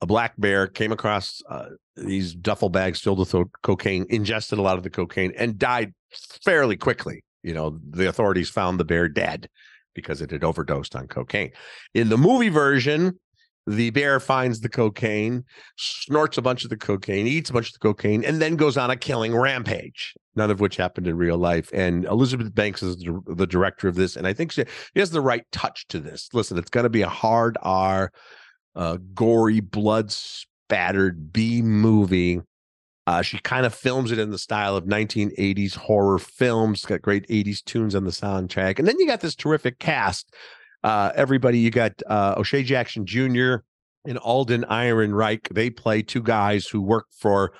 a 0.00 0.06
black 0.06 0.34
bear 0.38 0.66
came 0.66 0.92
across 0.92 1.42
uh, 1.48 1.70
these 1.96 2.34
duffel 2.34 2.68
bags 2.68 3.00
filled 3.00 3.18
with 3.18 3.34
cocaine, 3.62 4.06
ingested 4.10 4.58
a 4.58 4.62
lot 4.62 4.76
of 4.76 4.84
the 4.84 4.90
cocaine, 4.90 5.32
and 5.36 5.58
died 5.58 5.92
fairly 6.44 6.76
quickly. 6.76 7.22
You 7.42 7.54
know, 7.54 7.78
the 7.90 8.08
authorities 8.08 8.50
found 8.50 8.78
the 8.78 8.84
bear 8.84 9.08
dead 9.08 9.48
because 9.94 10.20
it 10.20 10.30
had 10.30 10.44
overdosed 10.44 10.94
on 10.94 11.08
cocaine. 11.08 11.50
In 11.94 12.08
the 12.08 12.18
movie 12.18 12.48
version, 12.48 13.18
the 13.68 13.90
bear 13.90 14.18
finds 14.18 14.60
the 14.60 14.68
cocaine, 14.68 15.44
snorts 15.76 16.38
a 16.38 16.42
bunch 16.42 16.64
of 16.64 16.70
the 16.70 16.76
cocaine, 16.76 17.26
eats 17.26 17.50
a 17.50 17.52
bunch 17.52 17.68
of 17.68 17.74
the 17.74 17.78
cocaine, 17.80 18.24
and 18.24 18.40
then 18.40 18.56
goes 18.56 18.76
on 18.76 18.90
a 18.90 18.96
killing 18.96 19.36
rampage. 19.36 20.14
None 20.36 20.50
of 20.50 20.60
which 20.60 20.76
happened 20.76 21.06
in 21.06 21.16
real 21.16 21.36
life. 21.36 21.70
And 21.74 22.06
Elizabeth 22.06 22.54
Banks 22.54 22.82
is 22.82 22.96
the 23.26 23.46
director 23.46 23.86
of 23.86 23.94
this, 23.94 24.16
and 24.16 24.26
I 24.26 24.32
think 24.32 24.52
she, 24.52 24.64
has 24.96 25.10
the 25.10 25.20
right 25.20 25.44
touch 25.52 25.86
to 25.88 26.00
this. 26.00 26.28
Listen, 26.32 26.56
it's 26.56 26.70
going 26.70 26.84
to 26.84 26.90
be 26.90 27.02
a 27.02 27.08
hard 27.08 27.58
R, 27.62 28.10
uh, 28.74 28.98
gory, 29.14 29.60
blood 29.60 30.10
spattered 30.10 31.32
B 31.32 31.60
movie 31.60 32.40
uh, 33.08 33.22
she 33.22 33.38
kind 33.38 33.64
of 33.64 33.74
films 33.74 34.12
it 34.12 34.18
in 34.18 34.30
the 34.30 34.36
style 34.36 34.76
of 34.76 34.84
1980s 34.84 35.74
horror 35.74 36.18
films. 36.18 36.84
Got 36.84 37.00
great 37.00 37.26
80s 37.28 37.64
tunes 37.64 37.94
on 37.94 38.04
the 38.04 38.10
soundtrack, 38.10 38.78
and 38.78 38.86
then 38.86 38.98
you 38.98 39.06
got 39.06 39.22
this 39.22 39.34
terrific 39.34 39.78
cast. 39.78 40.34
Uh, 40.84 41.10
everybody, 41.14 41.58
you 41.58 41.70
got 41.70 42.02
uh, 42.06 42.34
O'Shea 42.36 42.62
Jackson 42.62 43.06
Jr. 43.06 43.62
and 44.04 44.18
Alden 44.18 44.66
Ehrenreich. 44.70 45.48
They 45.48 45.70
play 45.70 46.02
two 46.02 46.22
guys 46.22 46.66
who 46.66 46.82
work 46.82 47.06
for 47.10 47.54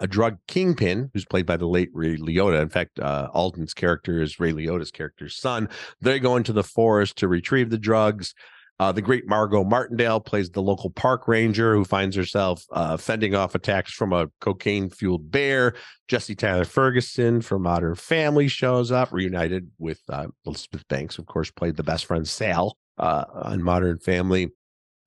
a 0.00 0.08
drug 0.08 0.38
kingpin 0.48 1.12
who's 1.14 1.24
played 1.24 1.46
by 1.46 1.56
the 1.56 1.68
late 1.68 1.90
Ray 1.92 2.16
Liotta. 2.16 2.60
In 2.60 2.68
fact, 2.68 2.98
uh, 2.98 3.28
Alden's 3.32 3.74
character 3.74 4.20
is 4.20 4.40
Ray 4.40 4.52
Liotta's 4.52 4.90
character's 4.90 5.36
son. 5.36 5.68
They 6.00 6.18
go 6.18 6.34
into 6.34 6.52
the 6.52 6.64
forest 6.64 7.16
to 7.18 7.28
retrieve 7.28 7.70
the 7.70 7.78
drugs. 7.78 8.34
Uh, 8.80 8.92
the 8.92 9.02
great 9.02 9.26
Margo 9.26 9.64
Martindale 9.64 10.20
plays 10.20 10.50
the 10.50 10.62
local 10.62 10.90
park 10.90 11.26
ranger 11.26 11.74
who 11.74 11.84
finds 11.84 12.14
herself 12.14 12.64
uh, 12.70 12.96
fending 12.96 13.34
off 13.34 13.56
attacks 13.56 13.92
from 13.92 14.12
a 14.12 14.28
cocaine 14.40 14.88
fueled 14.88 15.30
bear. 15.32 15.74
Jesse 16.06 16.36
Tyler 16.36 16.64
Ferguson 16.64 17.40
from 17.40 17.62
Modern 17.62 17.96
Family 17.96 18.46
shows 18.46 18.92
up, 18.92 19.12
reunited 19.12 19.68
with 19.78 20.00
uh, 20.08 20.28
Elizabeth 20.46 20.86
Banks, 20.86 21.18
of 21.18 21.26
course, 21.26 21.50
played 21.50 21.76
the 21.76 21.82
best 21.82 22.06
friend 22.06 22.26
Sal 22.26 22.78
uh, 22.98 23.24
on 23.32 23.62
Modern 23.64 23.98
Family. 23.98 24.50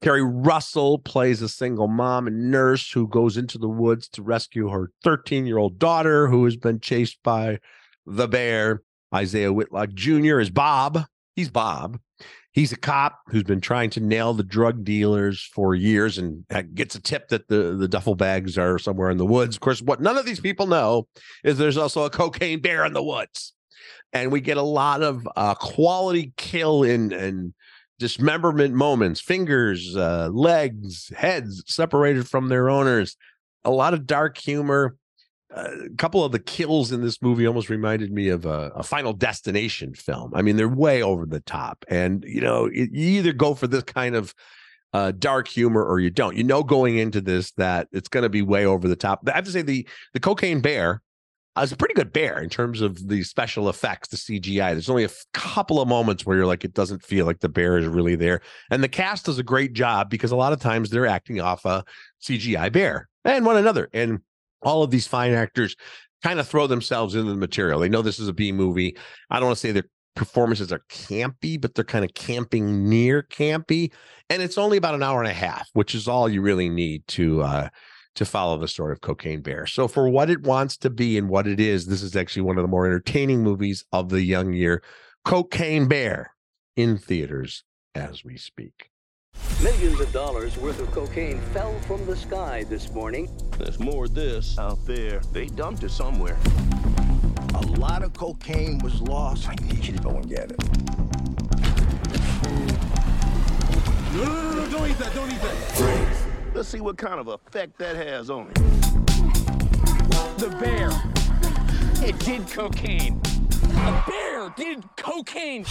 Keri 0.01 0.23
Russell 0.23 0.97
plays 0.99 1.41
a 1.41 1.47
single 1.47 1.87
mom 1.87 2.27
and 2.27 2.51
nurse 2.51 2.91
who 2.91 3.07
goes 3.07 3.37
into 3.37 3.57
the 3.57 3.69
woods 3.69 4.09
to 4.09 4.23
rescue 4.23 4.69
her 4.69 4.91
13 5.03 5.45
year 5.45 5.59
old 5.59 5.79
daughter 5.79 6.27
who 6.27 6.43
has 6.43 6.57
been 6.57 6.79
chased 6.79 7.19
by 7.23 7.59
the 8.05 8.27
bear. 8.27 8.81
Isaiah 9.13 9.53
Whitlock 9.53 9.91
Jr. 9.93 10.39
is 10.39 10.49
Bob. 10.49 11.05
He's 11.35 11.49
Bob 11.49 11.99
he's 12.51 12.71
a 12.71 12.77
cop 12.77 13.19
who's 13.27 13.43
been 13.43 13.61
trying 13.61 13.89
to 13.91 13.99
nail 13.99 14.33
the 14.33 14.43
drug 14.43 14.83
dealers 14.83 15.49
for 15.53 15.73
years 15.73 16.17
and 16.17 16.45
gets 16.73 16.95
a 16.95 17.01
tip 17.01 17.29
that 17.29 17.47
the, 17.47 17.75
the 17.77 17.87
duffel 17.87 18.15
bags 18.15 18.57
are 18.57 18.77
somewhere 18.77 19.09
in 19.09 19.17
the 19.17 19.25
woods. 19.25 19.55
Of 19.55 19.61
course, 19.61 19.81
what 19.81 20.01
none 20.01 20.17
of 20.17 20.25
these 20.25 20.39
people 20.39 20.67
know 20.67 21.07
is 21.43 21.57
there's 21.57 21.77
also 21.77 22.03
a 22.03 22.09
cocaine 22.09 22.59
bear 22.59 22.85
in 22.85 22.93
the 22.93 23.03
woods. 23.03 23.53
And 24.13 24.31
we 24.31 24.41
get 24.41 24.57
a 24.57 24.61
lot 24.61 25.01
of 25.01 25.27
uh, 25.37 25.55
quality 25.55 26.33
kill 26.35 26.83
in 26.83 27.13
and 27.13 27.53
dismemberment 27.97 28.73
moments, 28.73 29.21
fingers, 29.21 29.95
uh, 29.95 30.29
legs, 30.33 31.11
heads 31.15 31.63
separated 31.67 32.27
from 32.27 32.49
their 32.49 32.69
owners. 32.69 33.15
A 33.63 33.71
lot 33.71 33.93
of 33.93 34.05
dark 34.05 34.37
humor 34.37 34.97
a 35.53 35.89
couple 35.97 36.23
of 36.23 36.31
the 36.31 36.39
kills 36.39 36.91
in 36.91 37.01
this 37.01 37.21
movie 37.21 37.45
almost 37.45 37.69
reminded 37.69 38.11
me 38.11 38.29
of 38.29 38.45
a, 38.45 38.71
a, 38.75 38.83
Final 38.83 39.13
Destination 39.13 39.93
film. 39.93 40.31
I 40.33 40.41
mean, 40.41 40.55
they're 40.55 40.69
way 40.69 41.03
over 41.03 41.25
the 41.25 41.41
top, 41.41 41.83
and 41.89 42.23
you 42.25 42.41
know, 42.41 42.65
it, 42.65 42.89
you 42.91 43.19
either 43.19 43.33
go 43.33 43.53
for 43.53 43.67
this 43.67 43.83
kind 43.83 44.15
of 44.15 44.33
uh, 44.93 45.11
dark 45.11 45.47
humor 45.47 45.83
or 45.83 45.99
you 45.99 46.09
don't. 46.09 46.37
You 46.37 46.43
know, 46.43 46.63
going 46.63 46.97
into 46.97 47.21
this 47.21 47.51
that 47.53 47.87
it's 47.91 48.09
going 48.09 48.23
to 48.23 48.29
be 48.29 48.41
way 48.41 48.65
over 48.65 48.87
the 48.87 48.95
top. 48.95 49.27
I 49.27 49.35
have 49.35 49.45
to 49.45 49.51
say 49.51 49.61
the 49.61 49.87
the 50.13 50.19
cocaine 50.19 50.61
bear 50.61 51.01
uh, 51.57 51.61
is 51.61 51.71
a 51.71 51.77
pretty 51.77 51.95
good 51.95 52.13
bear 52.13 52.39
in 52.39 52.49
terms 52.49 52.79
of 52.79 53.09
the 53.09 53.23
special 53.23 53.67
effects, 53.67 54.07
the 54.07 54.17
CGI. 54.17 54.71
There's 54.71 54.89
only 54.89 55.03
a 55.03 55.07
f- 55.07 55.25
couple 55.33 55.81
of 55.81 55.87
moments 55.87 56.25
where 56.25 56.37
you're 56.37 56.45
like, 56.45 56.63
it 56.63 56.73
doesn't 56.73 57.03
feel 57.03 57.25
like 57.25 57.39
the 57.39 57.49
bear 57.49 57.77
is 57.77 57.87
really 57.87 58.15
there, 58.15 58.41
and 58.69 58.81
the 58.81 58.89
cast 58.89 59.25
does 59.25 59.37
a 59.37 59.43
great 59.43 59.73
job 59.73 60.09
because 60.09 60.31
a 60.31 60.37
lot 60.37 60.53
of 60.53 60.61
times 60.61 60.89
they're 60.89 61.07
acting 61.07 61.41
off 61.41 61.65
a 61.65 61.83
CGI 62.23 62.71
bear 62.71 63.09
and 63.25 63.45
one 63.45 63.57
another 63.57 63.89
and 63.93 64.19
all 64.61 64.83
of 64.83 64.91
these 64.91 65.07
fine 65.07 65.33
actors 65.33 65.75
kind 66.23 66.39
of 66.39 66.47
throw 66.47 66.67
themselves 66.67 67.15
into 67.15 67.31
the 67.31 67.37
material. 67.37 67.79
They 67.79 67.89
know 67.89 68.01
this 68.01 68.19
is 68.19 68.27
a 68.27 68.33
B 68.33 68.51
movie. 68.51 68.95
I 69.29 69.39
don't 69.39 69.47
want 69.47 69.57
to 69.57 69.59
say 69.59 69.71
their 69.71 69.85
performances 70.15 70.71
are 70.71 70.83
campy, 70.89 71.59
but 71.59 71.73
they're 71.73 71.83
kind 71.83 72.05
of 72.05 72.13
camping 72.13 72.87
near 72.87 73.23
campy. 73.23 73.91
And 74.29 74.41
it's 74.41 74.57
only 74.57 74.77
about 74.77 74.95
an 74.95 75.03
hour 75.03 75.21
and 75.21 75.29
a 75.29 75.33
half, 75.33 75.69
which 75.73 75.95
is 75.95 76.07
all 76.07 76.29
you 76.29 76.41
really 76.41 76.69
need 76.69 77.07
to 77.09 77.41
uh, 77.41 77.69
to 78.15 78.25
follow 78.25 78.57
the 78.57 78.67
story 78.67 78.91
of 78.91 79.01
Cocaine 79.01 79.41
Bear. 79.41 79.65
So, 79.65 79.87
for 79.87 80.09
what 80.09 80.29
it 80.29 80.43
wants 80.43 80.77
to 80.77 80.89
be 80.89 81.17
and 81.17 81.29
what 81.29 81.47
it 81.47 81.59
is, 81.59 81.85
this 81.85 82.03
is 82.03 82.15
actually 82.15 82.43
one 82.43 82.57
of 82.57 82.63
the 82.63 82.67
more 82.67 82.85
entertaining 82.85 83.41
movies 83.41 83.85
of 83.91 84.09
the 84.09 84.21
young 84.21 84.53
year 84.53 84.83
Cocaine 85.25 85.87
Bear 85.87 86.33
in 86.75 86.97
theaters 86.97 87.63
as 87.95 88.23
we 88.23 88.37
speak. 88.37 88.90
Millions 89.61 89.99
of 89.99 90.11
dollars 90.11 90.57
worth 90.57 90.79
of 90.81 90.89
cocaine 90.89 91.39
fell 91.53 91.77
from 91.81 92.03
the 92.07 92.15
sky 92.15 92.63
this 92.67 92.91
morning. 92.93 93.29
There's 93.59 93.79
more 93.79 94.05
of 94.05 94.15
this 94.15 94.57
out 94.57 94.83
there. 94.87 95.21
They 95.33 95.45
dumped 95.45 95.83
it 95.83 95.91
somewhere. 95.91 96.35
A 97.53 97.61
lot 97.77 98.01
of 98.01 98.11
cocaine 98.13 98.79
was 98.79 98.99
lost. 99.01 99.47
I 99.47 99.53
need 99.61 99.85
you 99.85 99.95
to 99.95 100.01
go 100.01 100.09
and 100.09 100.27
get 100.27 100.51
it. 100.51 100.59
No, 104.15 104.23
no, 104.23 104.33
no, 104.33 104.51
no, 104.55 104.67
don't 104.71 104.89
eat 104.89 104.97
that, 104.97 105.11
don't 105.13 105.31
eat 105.31 105.41
that. 105.41 106.17
Let's 106.55 106.69
see 106.69 106.81
what 106.81 106.97
kind 106.97 107.19
of 107.19 107.27
effect 107.27 107.77
that 107.77 107.95
has 107.95 108.31
on 108.31 108.47
it. 108.47 108.55
The 110.39 110.49
bear. 110.59 110.89
It 112.03 112.17
did 112.17 112.47
cocaine. 112.49 113.21
A 113.75 114.03
bear 114.07 114.49
did 114.57 114.83
cocaine. 114.95 115.65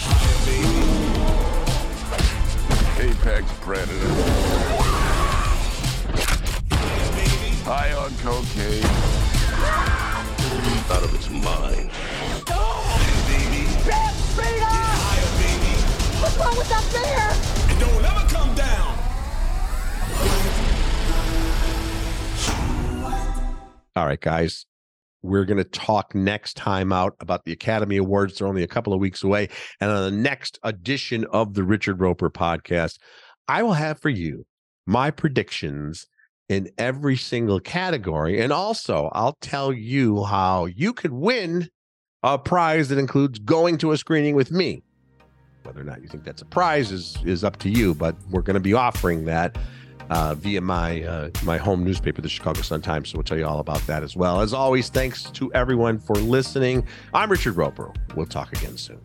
Apex 3.01 3.51
predator. 3.61 4.13
High 7.65 7.93
on 7.93 8.11
cocaine. 8.17 8.85
Out 10.91 11.03
of 11.03 11.15
its 11.15 11.27
mind. 11.31 11.89
Bear 13.87 14.11
Freedom! 14.35 14.69
What's 16.21 16.37
wrong 16.37 16.55
with 16.55 16.69
that 16.69 16.85
bear? 16.93 17.31
It 17.71 17.79
don't 17.79 18.05
ever 18.05 18.25
come 18.29 18.53
down. 18.53 18.93
All 23.95 24.05
right, 24.05 24.21
guys. 24.21 24.67
We're 25.23 25.45
going 25.45 25.57
to 25.57 25.63
talk 25.63 26.15
next 26.15 26.57
time 26.57 26.91
out 26.91 27.15
about 27.19 27.45
the 27.45 27.51
Academy 27.51 27.97
Awards. 27.97 28.37
They're 28.37 28.47
only 28.47 28.63
a 28.63 28.67
couple 28.67 28.93
of 28.93 28.99
weeks 28.99 29.23
away. 29.23 29.49
And 29.79 29.91
on 29.91 30.03
the 30.03 30.17
next 30.17 30.59
edition 30.63 31.25
of 31.31 31.53
the 31.53 31.63
Richard 31.63 31.99
Roeper 31.99 32.29
podcast, 32.29 32.97
I 33.47 33.63
will 33.63 33.73
have 33.73 33.99
for 33.99 34.09
you 34.09 34.45
my 34.87 35.11
predictions 35.11 36.07
in 36.49 36.69
every 36.77 37.15
single 37.15 37.59
category. 37.59 38.41
And 38.41 38.51
also, 38.51 39.09
I'll 39.13 39.37
tell 39.41 39.71
you 39.71 40.23
how 40.23 40.65
you 40.65 40.91
could 40.91 41.13
win 41.13 41.69
a 42.23 42.37
prize 42.37 42.89
that 42.89 42.97
includes 42.97 43.39
going 43.39 43.77
to 43.79 43.91
a 43.91 43.97
screening 43.97 44.35
with 44.35 44.51
me. 44.51 44.83
Whether 45.63 45.81
or 45.81 45.83
not 45.83 46.01
you 46.01 46.07
think 46.07 46.23
that's 46.23 46.41
a 46.41 46.45
prize 46.45 46.91
is, 46.91 47.17
is 47.23 47.43
up 47.43 47.57
to 47.57 47.69
you, 47.69 47.93
but 47.93 48.15
we're 48.31 48.41
going 48.41 48.55
to 48.55 48.59
be 48.59 48.73
offering 48.73 49.25
that 49.25 49.57
uh, 50.11 50.35
via 50.35 50.61
my 50.61 51.03
uh, 51.03 51.29
my 51.43 51.57
home 51.57 51.83
newspaper, 51.83 52.21
the 52.21 52.29
Chicago 52.29 52.61
Sun 52.61 52.81
Times. 52.81 53.09
So 53.09 53.17
we'll 53.17 53.23
tell 53.23 53.37
you 53.37 53.47
all 53.47 53.59
about 53.59 53.81
that 53.87 54.03
as 54.03 54.15
well. 54.15 54.41
As 54.41 54.53
always, 54.53 54.89
thanks 54.89 55.23
to 55.31 55.51
everyone 55.53 55.97
for 55.97 56.15
listening. 56.15 56.85
I'm 57.13 57.31
Richard 57.31 57.55
Roeper. 57.55 57.91
We'll 58.15 58.27
talk 58.27 58.51
again 58.51 58.77
soon. 58.77 58.99